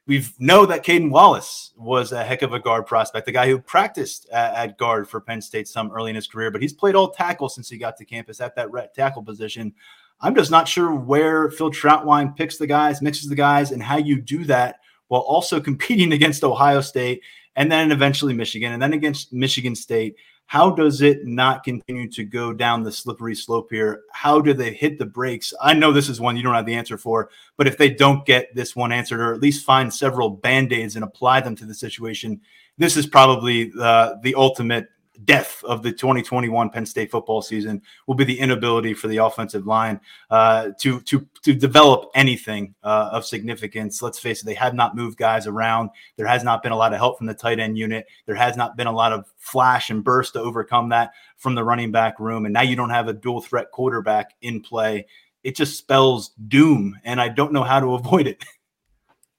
[0.06, 3.58] we know that Caedan Wallace was a heck of a guard prospect, the guy who
[3.58, 6.94] practiced at, at, guard for Penn State some early in his career, but he's played
[6.94, 9.74] all tackle since he got to campus at that red tackle position.
[10.20, 13.96] I'm just not sure where Phil Trautwein picks the guys, mixes the guys, and how
[13.96, 14.76] you do that
[15.08, 17.22] while also competing against Ohio State
[17.56, 20.16] and then eventually Michigan and then against Michigan State.
[20.48, 24.02] How does it not continue to go down the slippery slope here?
[24.12, 25.52] How do they hit the brakes?
[25.60, 28.24] I know this is one you don't have the answer for, but if they don't
[28.24, 31.66] get this one answered, or at least find several band aids and apply them to
[31.66, 32.40] the situation,
[32.78, 34.88] this is probably uh, the ultimate
[35.24, 39.66] death of the 2021 Penn State football season will be the inability for the offensive
[39.66, 40.00] line
[40.30, 44.02] uh, to to to develop anything uh, of significance.
[44.02, 45.90] Let's face it, they have not moved guys around.
[46.16, 48.06] There has not been a lot of help from the tight end unit.
[48.26, 51.64] There has not been a lot of flash and burst to overcome that from the
[51.64, 52.44] running back room.
[52.44, 55.06] And now you don't have a dual threat quarterback in play.
[55.42, 58.44] It just spells doom, and I don't know how to avoid it.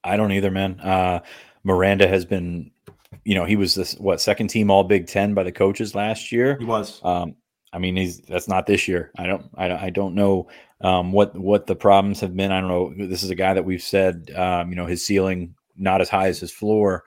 [0.04, 0.80] I don't either, man.
[0.80, 1.20] Uh,
[1.64, 2.70] Miranda has been
[3.28, 6.32] you know, he was this what second team All Big Ten by the coaches last
[6.32, 6.56] year.
[6.58, 6.98] He was.
[7.04, 7.36] Um,
[7.74, 9.12] I mean, he's that's not this year.
[9.18, 10.48] I don't, I, don't I don't know
[10.80, 12.52] um, what what the problems have been.
[12.52, 13.06] I don't know.
[13.06, 16.28] This is a guy that we've said, um, you know, his ceiling not as high
[16.28, 17.04] as his floor.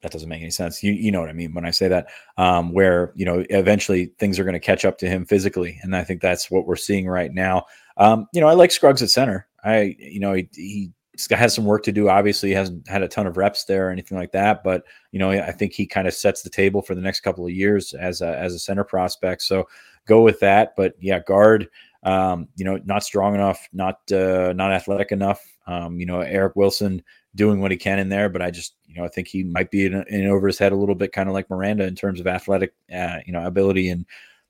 [0.00, 0.82] That doesn't make any sense.
[0.82, 2.08] You you know what I mean when I say that.
[2.38, 5.94] Um, where you know eventually things are going to catch up to him physically, and
[5.94, 7.66] I think that's what we're seeing right now.
[7.98, 9.46] Um, you know, I like Scruggs at center.
[9.62, 10.90] I you know he, he
[11.30, 12.08] has some work to do.
[12.08, 15.18] Obviously, he hasn't had a ton of reps there or anything like that, but you
[15.18, 17.92] know, I think he kind of sets the table for the next couple of years
[17.94, 19.42] as a as a center prospect.
[19.42, 19.68] So
[20.06, 20.74] go with that.
[20.76, 21.68] But yeah, guard,
[22.02, 25.42] um, you know, not strong enough, not uh, not athletic enough.
[25.66, 27.02] Um, you know, Eric Wilson
[27.34, 29.70] doing what he can in there, but I just you know I think he might
[29.70, 32.20] be in, in over his head a little bit, kind of like Miranda in terms
[32.20, 34.06] of athletic, uh, you know, ability and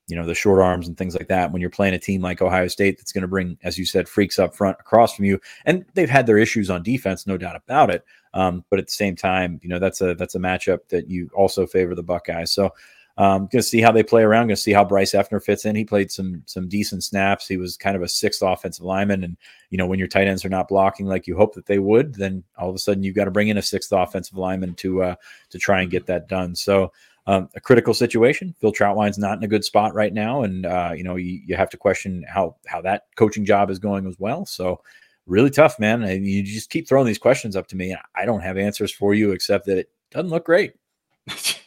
[0.09, 2.43] you know the short arms and things like that when you're playing a team like
[2.43, 5.41] ohio state that's going to bring as you said freaks up front across from you
[5.65, 8.93] and they've had their issues on defense no doubt about it um, but at the
[8.93, 12.53] same time you know that's a that's a matchup that you also favor the buckeyes
[12.53, 12.73] so
[13.19, 14.47] um, going to see how they play around.
[14.47, 15.77] Going to see how Bryce Effner fits in.
[15.77, 17.47] He played some some decent snaps.
[17.47, 19.37] He was kind of a sixth offensive lineman, and
[19.71, 22.15] you know when your tight ends are not blocking like you hope that they would,
[22.15, 25.03] then all of a sudden you've got to bring in a sixth offensive lineman to
[25.03, 25.15] uh,
[25.51, 26.55] to try and get that done.
[26.55, 26.93] So
[27.27, 28.55] um, a critical situation.
[28.61, 31.57] Phil Trautwein's not in a good spot right now, and uh, you know you, you
[31.57, 34.45] have to question how how that coaching job is going as well.
[34.47, 34.81] So
[35.27, 36.03] really tough, man.
[36.03, 37.91] You just keep throwing these questions up to me.
[37.91, 40.75] and I don't have answers for you except that it doesn't look great.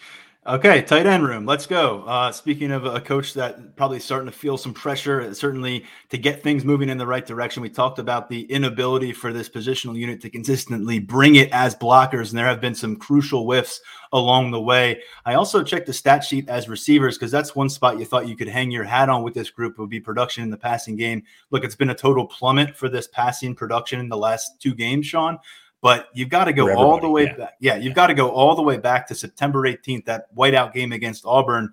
[0.47, 1.47] Okay, tight end room.
[1.47, 2.03] Let's go.
[2.03, 6.43] Uh, speaking of a coach that probably starting to feel some pressure, certainly to get
[6.43, 7.63] things moving in the right direction.
[7.63, 12.29] We talked about the inability for this positional unit to consistently bring it as blockers,
[12.29, 13.81] and there have been some crucial whiffs
[14.13, 15.01] along the way.
[15.25, 18.37] I also checked the stat sheet as receivers because that's one spot you thought you
[18.37, 21.23] could hang your hat on with this group would be production in the passing game.
[21.49, 25.07] Look, it's been a total plummet for this passing production in the last two games,
[25.07, 25.39] Sean
[25.85, 27.35] but you've got to go all the way yeah.
[27.35, 27.53] back.
[27.59, 27.93] Yeah, you've yeah.
[27.93, 31.71] got to go all the way back to September 18th, that whiteout game against Auburn.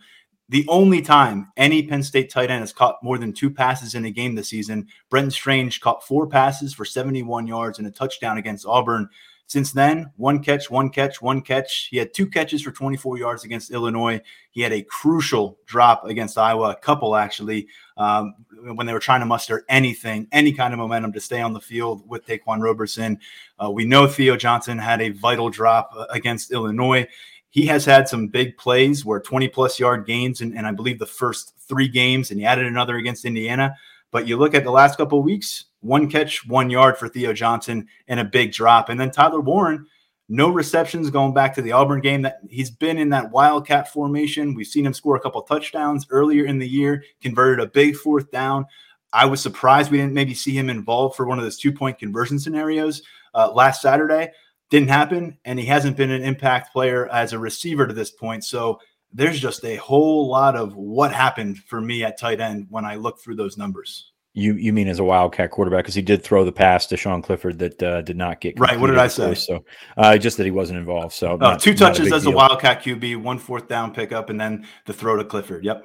[0.50, 4.04] The only time any Penn State tight end has caught more than two passes in
[4.04, 8.36] a game this season, Brenton Strange caught four passes for 71 yards and a touchdown
[8.36, 9.08] against Auburn.
[9.46, 11.88] Since then, one catch, one catch, one catch.
[11.90, 14.22] He had two catches for 24 yards against Illinois.
[14.50, 18.34] He had a crucial drop against Iowa, a couple actually, um,
[18.74, 21.60] when they were trying to muster anything, any kind of momentum to stay on the
[21.60, 23.18] field with Ta'Quan Roberson.
[23.62, 27.06] Uh, we know Theo Johnson had a vital drop uh, against Illinois.
[27.50, 30.98] He has had some big plays where 20 plus yard gains, and, and I believe
[30.98, 33.76] the first three games, and he added another against Indiana.
[34.12, 37.32] But you look at the last couple of weeks, one catch, one yard for Theo
[37.32, 38.88] Johnson, and a big drop.
[38.88, 39.86] And then Tyler Warren,
[40.28, 42.22] no receptions going back to the Auburn game.
[42.22, 44.54] That he's been in that wildcat formation.
[44.54, 48.30] We've seen him score a couple touchdowns earlier in the year, converted a big fourth
[48.30, 48.66] down.
[49.12, 51.98] I was surprised we didn't maybe see him involved for one of those two point
[51.98, 53.02] conversion scenarios
[53.34, 54.30] uh, last Saturday.
[54.70, 58.44] Didn't happen, and he hasn't been an impact player as a receiver to this point.
[58.44, 58.80] So
[59.12, 62.96] there's just a whole lot of what happened for me at tight end when I
[62.96, 64.11] look through those numbers.
[64.34, 67.20] You you mean as a Wildcat quarterback because he did throw the pass to Sean
[67.20, 68.80] Clifford that uh, did not get right.
[68.80, 69.34] What did I say?
[69.34, 69.64] So
[69.98, 71.12] uh, just that he wasn't involved.
[71.12, 72.32] So oh, not, two touches a as deal.
[72.32, 75.64] a Wildcat QB, one fourth down pickup, and then the throw to Clifford.
[75.64, 75.84] Yep.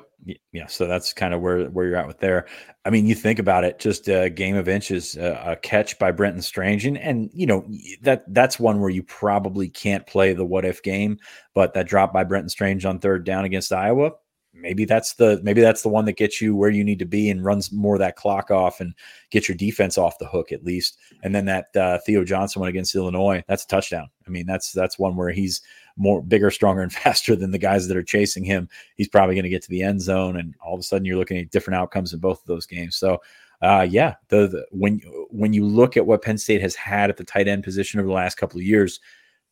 [0.51, 2.47] Yeah, so that's kind of where where you're at with there.
[2.83, 6.12] I mean, you think about it, just a game of inches, uh, a catch by
[6.12, 7.69] Brenton Strange, and and you know
[8.01, 11.19] that that's one where you probably can't play the what if game,
[11.53, 14.12] but that drop by Brenton Strange on third down against Iowa,
[14.59, 17.29] maybe that's the maybe that's the one that gets you where you need to be
[17.29, 18.93] and runs more of that clock off and
[19.29, 20.97] get your defense off the hook at least.
[21.23, 24.09] And then that uh, Theo Johnson one against Illinois, that's a touchdown.
[24.25, 25.61] I mean, that's that's one where he's
[25.95, 28.69] more bigger, stronger, and faster than the guys that are chasing him.
[28.95, 31.17] He's probably going to get to the end zone, and all of a sudden you're
[31.17, 32.95] looking at different outcomes in both of those games.
[32.95, 33.19] So.
[33.59, 37.17] Uh, yeah, the, the when when you look at what Penn State has had at
[37.17, 38.99] the tight end position over the last couple of years,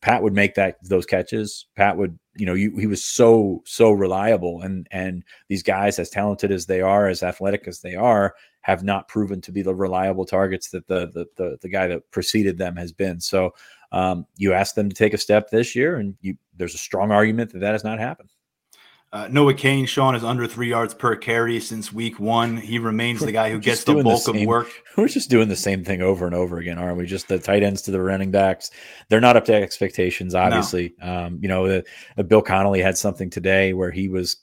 [0.02, 1.66] Pat would make that those catches.
[1.74, 6.10] Pat would, you know, you, he was so so reliable, and and these guys, as
[6.10, 9.74] talented as they are, as athletic as they are, have not proven to be the
[9.74, 13.20] reliable targets that the the the, the guy that preceded them has been.
[13.20, 13.54] So
[13.92, 17.10] um, you ask them to take a step this year, and you, there's a strong
[17.10, 18.30] argument that that has not happened.
[19.12, 22.56] Uh, Noah Cain, Sean is under three yards per carry since week one.
[22.56, 24.68] He remains the guy who gets the bulk the same, of work.
[24.96, 27.06] We're just doing the same thing over and over again, aren't we?
[27.06, 28.70] Just the tight ends to the running backs.
[29.08, 30.94] They're not up to expectations, obviously.
[31.00, 31.26] No.
[31.26, 31.82] Um, you know,
[32.18, 34.36] uh, Bill Connelly had something today where he was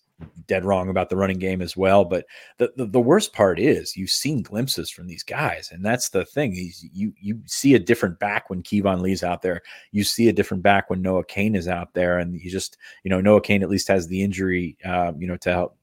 [0.47, 2.05] dead wrong about the running game as well.
[2.05, 2.25] But
[2.57, 6.25] the, the, the worst part is you've seen glimpses from these guys, and that's the
[6.25, 6.53] thing.
[6.53, 9.61] He's, you you see a different back when Keyvone Lee's out there.
[9.91, 13.09] You see a different back when Noah Cain is out there, and you just you
[13.09, 15.77] know Noah Cain at least has the injury, uh, you know, to help.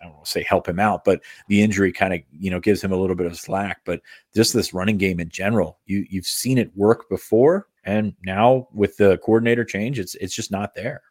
[0.00, 2.60] I don't want to say help him out, but the injury kind of you know
[2.60, 3.82] gives him a little bit of slack.
[3.84, 4.00] But
[4.34, 8.96] just this running game in general, you you've seen it work before, and now with
[8.96, 11.02] the coordinator change, it's it's just not there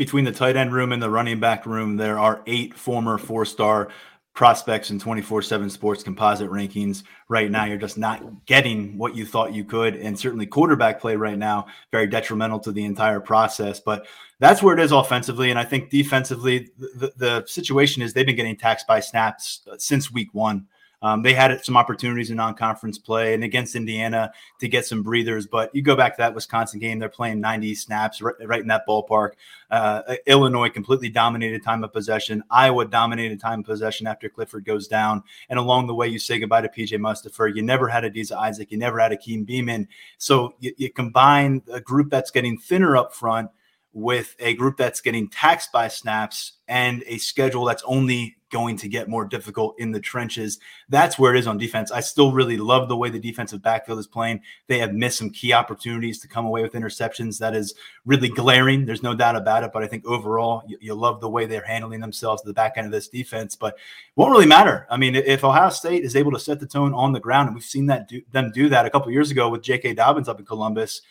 [0.00, 3.44] between the tight end room and the running back room, there are eight former four
[3.44, 3.90] star
[4.32, 7.02] prospects in 24 7 sports composite rankings.
[7.28, 9.96] Right now, you're just not getting what you thought you could.
[9.96, 13.78] And certainly, quarterback play right now, very detrimental to the entire process.
[13.78, 14.06] But
[14.38, 15.50] that's where it is offensively.
[15.50, 20.10] And I think defensively, the, the situation is they've been getting taxed by snaps since
[20.10, 20.66] week one.
[21.02, 25.46] Um, they had some opportunities in non-conference play and against Indiana to get some breathers,
[25.46, 28.68] but you go back to that Wisconsin game, they're playing 90 snaps right, right in
[28.68, 29.32] that ballpark.
[29.70, 32.42] Uh, Illinois completely dominated time of possession.
[32.50, 35.22] Iowa dominated time of possession after Clifford goes down.
[35.48, 37.54] And along the way, you say goodbye to PJ Mustipher.
[37.54, 38.70] You never had Adisa Isaac.
[38.70, 39.86] You never had Akeem Beamon.
[40.18, 43.50] So you, you combine a group that's getting thinner up front
[43.92, 48.88] with a group that's getting taxed by snaps and a schedule that's only going to
[48.88, 50.58] get more difficult in the trenches.
[50.88, 51.90] That's where it is on defense.
[51.90, 54.40] I still really love the way the defensive backfield is playing.
[54.66, 57.38] They have missed some key opportunities to come away with interceptions.
[57.38, 58.84] That is really glaring.
[58.84, 59.70] There's no doubt about it.
[59.72, 62.74] But I think overall, you, you love the way they're handling themselves at the back
[62.76, 63.54] end of this defense.
[63.54, 63.78] But
[64.16, 64.86] won't really matter.
[64.90, 67.56] I mean, if Ohio State is able to set the tone on the ground, and
[67.56, 69.94] we've seen that do, them do that a couple years ago with J.K.
[69.94, 71.02] Dobbins up in Columbus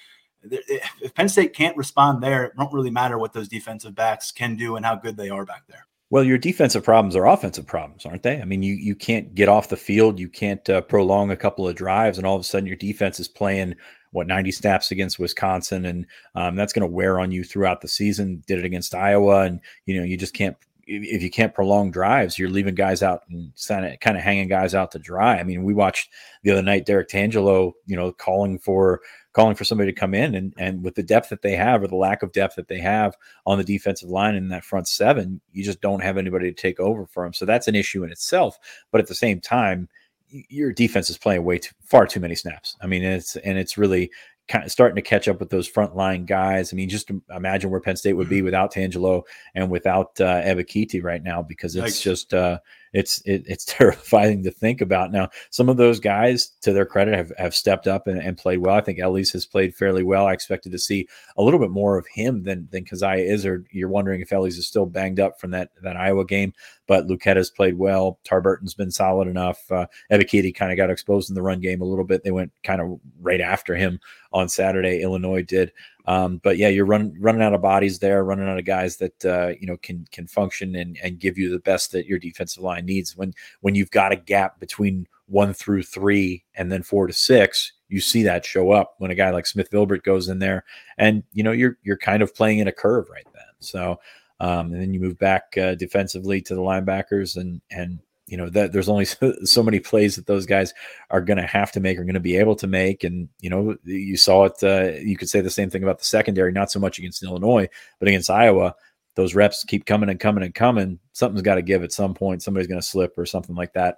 [0.42, 4.56] if Penn State can't respond there, it won't really matter what those defensive backs can
[4.56, 5.86] do and how good they are back there.
[6.12, 8.42] Well, your defensive problems are offensive problems, aren't they?
[8.42, 11.68] I mean, you you can't get off the field, you can't uh, prolong a couple
[11.68, 13.76] of drives, and all of a sudden your defense is playing
[14.12, 17.88] what 90 snaps against Wisconsin, and um, that's going to wear on you throughout the
[17.88, 18.44] season.
[18.48, 20.58] Did it against Iowa, and you know you just can't
[20.90, 23.54] if you can't prolong drives, you're leaving guys out and
[24.02, 25.38] kind of hanging guys out to dry.
[25.38, 26.10] I mean, we watched
[26.42, 29.02] the other night Derrick Tangelo, you know, calling for
[29.34, 31.88] calling for somebody to come in and and with the depth that they have or
[31.88, 33.16] the lack of depth that they have
[33.46, 36.80] on the defensive line in that front seven, you just don't have anybody to take
[36.80, 37.34] over for them.
[37.34, 38.58] So that's an issue in itself.
[38.92, 39.88] But at the same time,
[40.28, 42.76] your defense is playing way too far too many snaps.
[42.82, 44.12] I mean, it's and it's really
[44.48, 46.74] kind of starting to catch up with those frontline guys.
[46.74, 48.46] I mean, just imagine where Penn State would be mm-hmm.
[48.46, 52.60] without Tangelo and without uh, Ebiketie right now because it's just uh,
[52.94, 55.12] it's it, it's terrifying to think about.
[55.12, 58.60] Now, some of those guys, to their credit, have, have stepped up and, and played
[58.60, 58.76] well.
[58.76, 60.28] I think Ellies has played fairly well.
[60.28, 63.68] I expected to see a little bit more of him than than Coziah Izzard.
[63.72, 66.54] You're wondering if Ellies is still banged up from that that Iowa game,
[66.90, 68.18] but Luketa has played well.
[68.26, 69.72] Tarburton's been solid enough.
[69.72, 72.24] Uh, kind of got exposed in the run game a little bit.
[72.24, 74.00] They went kind of right after him
[74.34, 75.04] on Saturday.
[75.04, 75.72] Illinois did.
[76.08, 79.24] Um, but yeah, you're running running out of bodies there, running out of guys that
[79.24, 82.64] uh, you know can can function and and give you the best that your defensive
[82.64, 83.16] line needs.
[83.16, 87.72] When when you've got a gap between one through three and then four to six,
[87.88, 90.64] you see that show up when a guy like Smith Vilbert goes in there,
[90.98, 93.44] and you know you're you're kind of playing in a curve right then.
[93.60, 94.00] So
[94.40, 98.50] um, and then you move back uh, defensively to the linebackers, and and you know
[98.50, 100.74] that there's only so, so many plays that those guys
[101.10, 103.50] are going to have to make, are going to be able to make, and you
[103.50, 104.64] know you saw it.
[104.64, 107.68] Uh, you could say the same thing about the secondary, not so much against Illinois,
[108.00, 108.76] but against Iowa.
[109.16, 111.00] Those reps keep coming and coming and coming.
[111.12, 112.42] Something's got to give at some point.
[112.42, 113.98] Somebody's going to slip or something like that.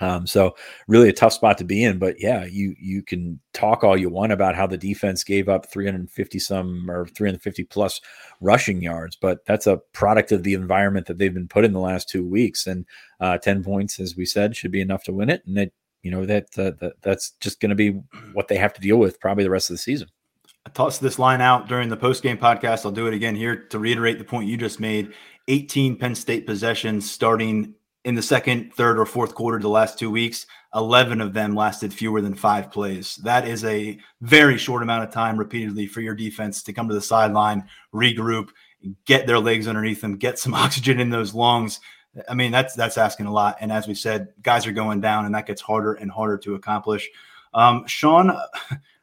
[0.00, 0.56] Um, so
[0.88, 4.08] really a tough spot to be in, but yeah, you you can talk all you
[4.08, 8.00] want about how the defense gave up 350 some or 350 plus
[8.40, 11.80] rushing yards, but that's a product of the environment that they've been put in the
[11.80, 12.66] last two weeks.
[12.66, 12.86] And
[13.20, 15.42] uh, 10 points, as we said, should be enough to win it.
[15.46, 15.72] And it,
[16.02, 17.90] you know that, uh, that that's just going to be
[18.32, 20.08] what they have to deal with probably the rest of the season.
[20.66, 22.84] I tossed this line out during the post game podcast.
[22.84, 25.12] I'll do it again here to reiterate the point you just made.
[25.48, 27.74] 18 Penn State possessions starting
[28.04, 31.92] in the second, third, or fourth quarter the last two weeks, 11 of them lasted
[31.92, 33.16] fewer than five plays.
[33.16, 36.94] That is a very short amount of time repeatedly for your defense to come to
[36.94, 38.48] the sideline, regroup,
[39.04, 41.80] get their legs underneath them, get some oxygen in those lungs.
[42.28, 43.58] I mean, that's that's asking a lot.
[43.60, 46.54] And as we said, guys are going down, and that gets harder and harder to
[46.54, 47.08] accomplish.
[47.54, 48.36] Um, Sean,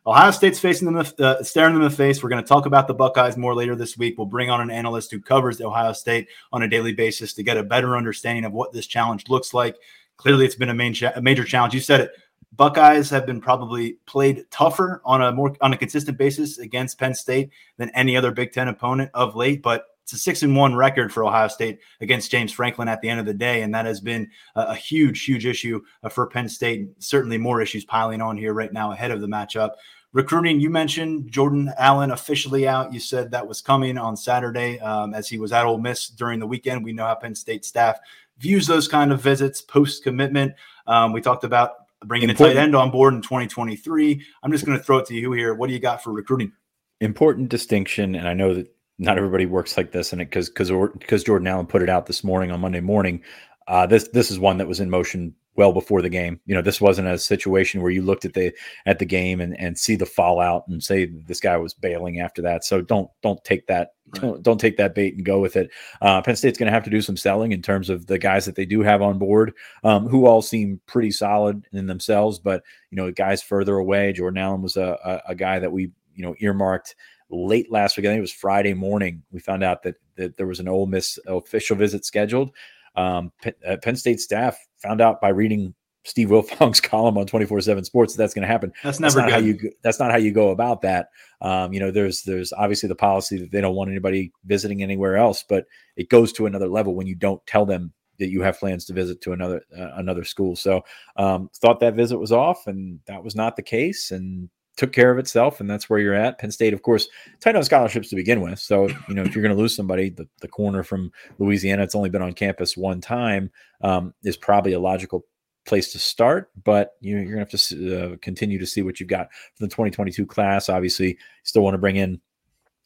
[0.07, 2.23] Ohio State's facing them, uh, staring them in the face.
[2.23, 4.17] We're going to talk about the Buckeyes more later this week.
[4.17, 7.57] We'll bring on an analyst who covers Ohio State on a daily basis to get
[7.57, 9.75] a better understanding of what this challenge looks like.
[10.15, 11.73] Clearly, it's been a, main cha- a major challenge.
[11.73, 12.11] You said it.
[12.55, 17.13] Buckeyes have been probably played tougher on a more on a consistent basis against Penn
[17.13, 20.73] State than any other Big Ten opponent of late, but it's a six and one
[20.73, 23.85] record for Ohio State against James Franklin at the end of the day, and that
[23.85, 26.87] has been a, a huge, huge issue uh, for Penn State.
[26.99, 29.71] Certainly, more issues piling on here right now ahead of the matchup.
[30.13, 32.93] Recruiting, you mentioned Jordan Allen officially out.
[32.93, 36.39] You said that was coming on Saturday um, as he was at Ole Miss during
[36.39, 36.83] the weekend.
[36.83, 37.99] We know how Penn State staff
[38.39, 40.53] views those kind of visits post commitment.
[40.85, 41.73] Um, we talked about
[42.05, 42.57] bringing Important.
[42.57, 44.25] a tight end on board in 2023.
[44.43, 45.53] I'm just going to throw it to you here.
[45.53, 46.53] What do you got for recruiting?
[47.01, 50.71] Important distinction, and I know that not everybody works like this, and it because because
[50.93, 53.21] because Jordan Allen put it out this morning on Monday morning.
[53.67, 56.39] Uh, this this is one that was in motion well before the game.
[56.45, 58.53] You know, this wasn't a situation where you looked at the
[58.85, 62.41] at the game and and see the fallout and say this guy was bailing after
[62.43, 62.63] that.
[62.63, 64.21] So don't don't take that right.
[64.21, 65.71] don't, don't take that bait and go with it.
[66.01, 68.45] Uh, Penn State's going to have to do some selling in terms of the guys
[68.45, 69.53] that they do have on board,
[69.83, 72.39] um, who all seem pretty solid in themselves.
[72.39, 75.91] But you know, guys further away, Jordan Allen was a, a, a guy that we
[76.13, 76.95] you know earmarked
[77.29, 78.05] late last week.
[78.05, 79.23] I think it was Friday morning.
[79.31, 82.51] We found out that that there was an Ole Miss official visit scheduled.
[82.95, 85.73] Um, Penn, uh, Penn State staff found out by reading
[86.03, 88.71] Steve Wiltfong's column on 24/7 Sports that that's going to happen.
[88.83, 89.33] That's never that's not good.
[89.33, 91.09] how you that's not how you go about that.
[91.41, 95.17] Um, you know, there's there's obviously the policy that they don't want anybody visiting anywhere
[95.17, 95.65] else, but
[95.95, 98.93] it goes to another level when you don't tell them that you have plans to
[98.93, 100.55] visit to another uh, another school.
[100.55, 100.81] So,
[101.17, 104.11] um, thought that visit was off, and that was not the case.
[104.11, 106.39] And took care of itself, and that's where you're at.
[106.39, 107.09] Penn State, of course,
[107.41, 108.59] tight on scholarships to begin with.
[108.59, 111.95] So, you know, if you're going to lose somebody, the, the corner from Louisiana, it's
[111.95, 113.51] only been on campus one time,
[113.81, 115.25] um, is probably a logical
[115.65, 116.51] place to start.
[116.63, 119.63] But you you're going to have to uh, continue to see what you've got for
[119.63, 120.69] the 2022 class.
[120.69, 122.21] Obviously, still want to bring in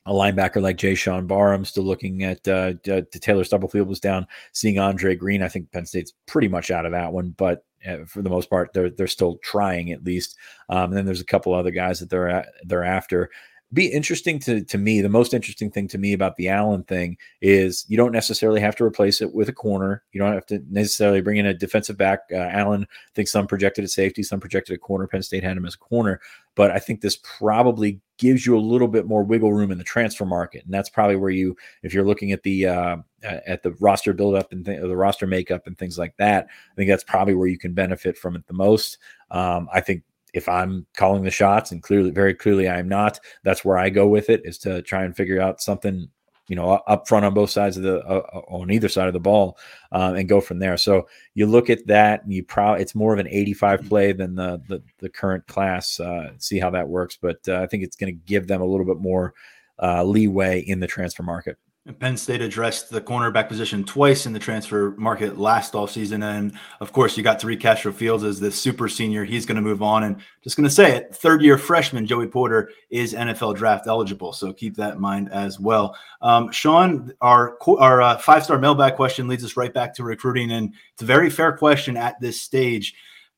[0.06, 2.74] a linebacker like Jaishawn Barham, still looking at uh,
[3.12, 5.44] Taylor Stubblefield was down, seeing Andre Green.
[5.44, 7.60] I think Penn State's pretty much out of that one, but uh,
[8.08, 10.38] for the most part, they're they're still trying at least.
[10.70, 13.30] Um, and then there's a couple other guys that they're at, they're after
[13.74, 15.02] be interesting to to me.
[15.02, 18.76] The most interesting thing to me about the Allen thing is you don't necessarily have
[18.78, 20.04] to replace it with a corner.
[20.12, 22.22] You don't have to necessarily bring in a defensive back.
[22.32, 25.08] Uh, Allen, I think some projected at safety, some projected at corner.
[25.08, 26.20] Penn State had him as a corner,
[26.56, 29.84] but I think this probably gives you a little bit more wiggle room in the
[29.84, 33.72] transfer market, and that's probably where you, if you're looking at the uh, at the
[33.80, 37.36] roster buildup and th- the roster makeup and things like that, I think that's probably
[37.36, 38.98] where you can benefit from it the most.
[39.30, 40.04] Um, I think
[40.34, 43.20] if I'm calling the shots, and clearly, very clearly, I am not.
[43.44, 46.08] That's where I go with it is to try and figure out something,
[46.48, 49.14] you know, up front on both sides of the uh, uh on either side of
[49.14, 49.58] the ball,
[49.92, 50.78] uh, and go from there.
[50.78, 54.36] So you look at that, and you probably it's more of an 85 play than
[54.36, 56.00] the the, the current class.
[56.00, 58.66] Uh, see how that works, but uh, I think it's going to give them a
[58.66, 59.34] little bit more
[59.82, 61.58] uh, leeway in the transfer market.
[62.00, 66.24] Penn State addressed the cornerback position twice in the transfer market last offseason.
[66.24, 69.26] And of course, you got Tariq Castro Fields as the super senior.
[69.26, 70.04] He's going to move on.
[70.04, 74.32] And just going to say it third year freshman Joey Porter is NFL draft eligible.
[74.32, 75.98] So keep that in mind as well.
[76.22, 80.52] Um, Sean, our, our uh, five star mailbag question leads us right back to recruiting.
[80.52, 82.94] And it's a very fair question at this stage.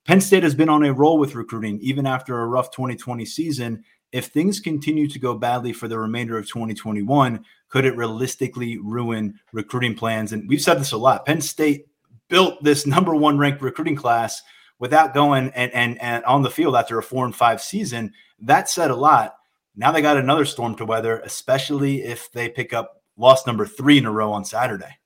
[0.06, 3.86] Penn State has been on a roll with recruiting, even after a rough 2020 season.
[4.14, 9.40] If things continue to go badly for the remainder of 2021, could it realistically ruin
[9.52, 10.32] recruiting plans?
[10.32, 11.26] And we've said this a lot.
[11.26, 11.88] Penn State
[12.30, 14.42] built this number one ranked recruiting class
[14.78, 18.14] without going and, and, and on the field after a four and five season.
[18.40, 19.36] That said a lot.
[19.76, 23.98] Now they got another storm to weather, especially if they pick up loss number three
[23.98, 25.00] in a row on Saturday.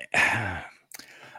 [0.14, 0.64] I,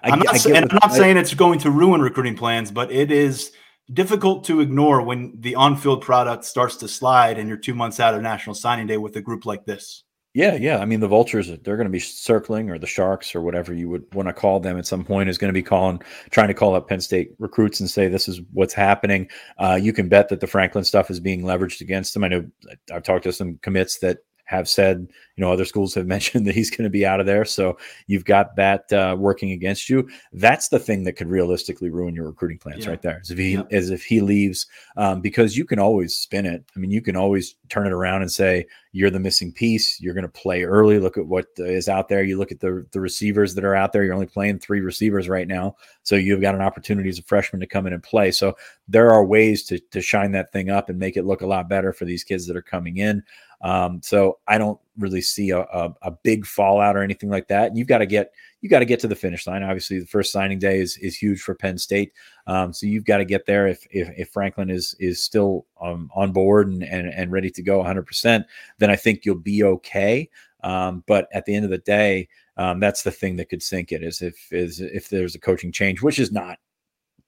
[0.04, 3.52] am not, say, I'm not saying it's going to ruin recruiting plans, but it is
[3.92, 8.14] difficult to ignore when the on-field product starts to slide and you're two months out
[8.14, 10.04] of National Signing Day with a group like this.
[10.34, 10.78] Yeah, yeah.
[10.78, 13.90] I mean, the vultures, they're going to be circling, or the sharks, or whatever you
[13.90, 16.54] would want to call them at some point, is going to be calling, trying to
[16.54, 19.28] call up Penn State recruits and say, this is what's happening.
[19.58, 22.24] Uh, you can bet that the Franklin stuff is being leveraged against them.
[22.24, 22.46] I know
[22.94, 24.20] I've talked to some commits that
[24.52, 27.26] have said, you know, other schools have mentioned that he's going to be out of
[27.26, 27.46] there.
[27.46, 27.78] So
[28.08, 30.10] you've got that uh, working against you.
[30.34, 32.92] That's the thing that could realistically ruin your recruiting plans yeah.
[32.92, 33.20] right there.
[33.22, 33.64] As if he, yeah.
[33.72, 36.66] as if he leaves, um, because you can always spin it.
[36.76, 40.02] I mean, you can always turn it around and say you're the missing piece.
[40.02, 41.00] You're going to play early.
[41.00, 42.24] Look at what is out there.
[42.24, 44.04] You look at the the receivers that are out there.
[44.04, 47.62] You're only playing three receivers right now, so you've got an opportunity as a freshman
[47.62, 48.32] to come in and play.
[48.32, 48.58] So
[48.90, 51.70] there are ways to to shine that thing up and make it look a lot
[51.70, 53.24] better for these kids that are coming in.
[53.64, 57.76] Um, so I don't really see a, a, a, big fallout or anything like that.
[57.76, 58.32] You've got to get
[58.62, 59.64] you got to get to the finish line.
[59.64, 62.14] Obviously, the first signing day is is huge for Penn State.
[62.48, 63.68] Um, so you've got to get there.
[63.68, 67.62] If if, if Franklin is is still um, on board and, and and ready to
[67.62, 68.46] go 100, percent
[68.80, 70.30] then I think you'll be okay.
[70.64, 73.92] Um, but at the end of the day, um, that's the thing that could sink
[73.92, 76.58] it is if is if there's a coaching change, which is not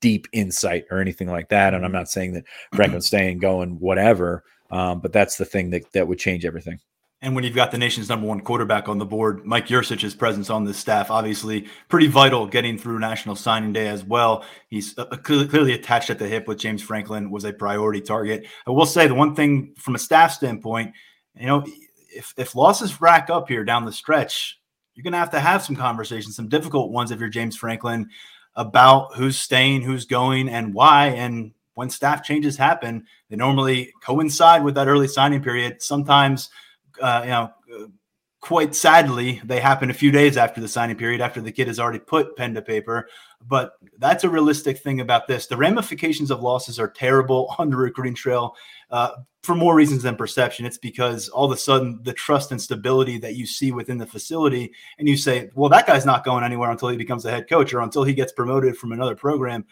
[0.04, 1.74] deep insight or anything like that.
[1.74, 2.44] And I'm not saying that
[2.76, 4.44] Franklin's staying, going, whatever.
[4.72, 6.80] Um, but that's the thing that that would change everything.
[7.24, 10.50] And when you've got the nation's number one quarterback on the board, Mike Yurcich's presence
[10.50, 14.44] on the staff, obviously pretty vital getting through National Signing Day as well.
[14.68, 18.46] He's uh, clearly attached at the hip with James Franklin was a priority target.
[18.68, 20.94] I will say the one thing from a staff standpoint,
[21.40, 21.66] you know,
[22.10, 24.60] if, if losses rack up here down the stretch,
[24.94, 28.10] you're going to have to have some conversations, some difficult ones if you're James Franklin
[28.58, 31.08] about who's staying, who's going, and why.
[31.08, 35.82] And when staff changes happen, they normally coincide with that early signing period.
[35.82, 36.50] Sometimes,
[37.02, 37.54] uh, you know,
[38.44, 41.80] quite sadly, they happen a few days after the signing period, after the kid has
[41.80, 43.08] already put pen to paper.
[43.48, 45.48] But that's a realistic thing about this.
[45.48, 48.58] The ramifications of losses are terrible on the recruiting trail
[48.92, 49.12] uh,
[49.44, 50.66] for more reasons than perception.
[50.66, 54.06] It's because all of a sudden the trust and stability that you see within the
[54.06, 57.48] facility, and you say, well, that guy's not going anywhere until he becomes a head
[57.48, 59.66] coach or until he gets promoted from another program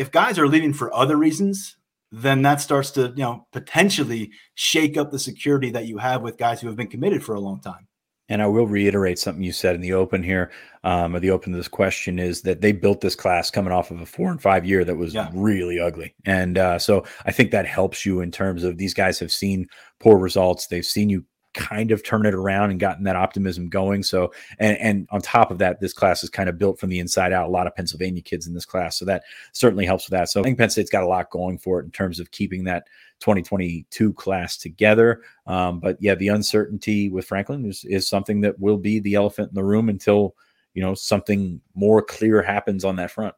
[0.00, 1.76] if guys are leaving for other reasons,
[2.10, 6.38] then that starts to, you know, potentially shake up the security that you have with
[6.38, 7.86] guys who have been committed for a long time.
[8.30, 10.52] And I will reiterate something you said in the open here,
[10.84, 13.90] um, or the open to this question is that they built this class coming off
[13.90, 15.28] of a four and five year that was yeah.
[15.34, 16.14] really ugly.
[16.24, 19.66] And uh, so I think that helps you in terms of these guys have seen
[19.98, 20.68] poor results.
[20.68, 24.02] They've seen you kind of turn it around and gotten that optimism going.
[24.02, 26.98] So, and, and on top of that, this class is kind of built from the
[26.98, 27.48] inside out.
[27.48, 28.98] A lot of Pennsylvania kids in this class.
[28.98, 30.28] So that certainly helps with that.
[30.28, 32.64] So I think Penn State's got a lot going for it in terms of keeping
[32.64, 32.86] that
[33.20, 35.22] 2022 class together.
[35.46, 39.50] Um, but yeah, the uncertainty with Franklin is, is something that will be the elephant
[39.50, 40.36] in the room until,
[40.74, 43.34] you know, something more clear happens on that front.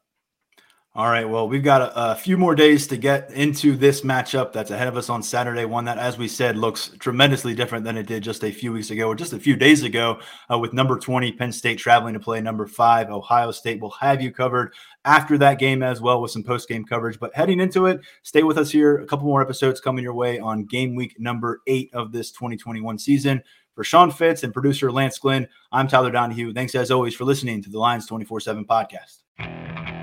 [0.95, 1.27] All right.
[1.27, 4.87] Well, we've got a, a, few more days to get into this matchup that's ahead
[4.87, 5.65] of us on Saturday.
[5.65, 8.91] One that, as we said, looks tremendously different than it did just a few weeks
[8.91, 10.19] ago or just a few days ago
[10.51, 13.81] uh, with number 20, Penn State traveling to play number five, Ohio State.
[13.81, 14.71] will have you covered
[15.03, 17.19] after that game as well with some post game coverage.
[17.19, 18.97] But heading into it, stay with us here.
[18.97, 22.99] A couple more episodes coming your way on game week number eight of this 2021
[22.99, 23.41] season.
[23.73, 26.53] For Sean Fitz and producer Lance Glenn, I'm Tyler Donohue.
[26.53, 30.02] Thanks as always for listening to the Lions 24 7 podcast.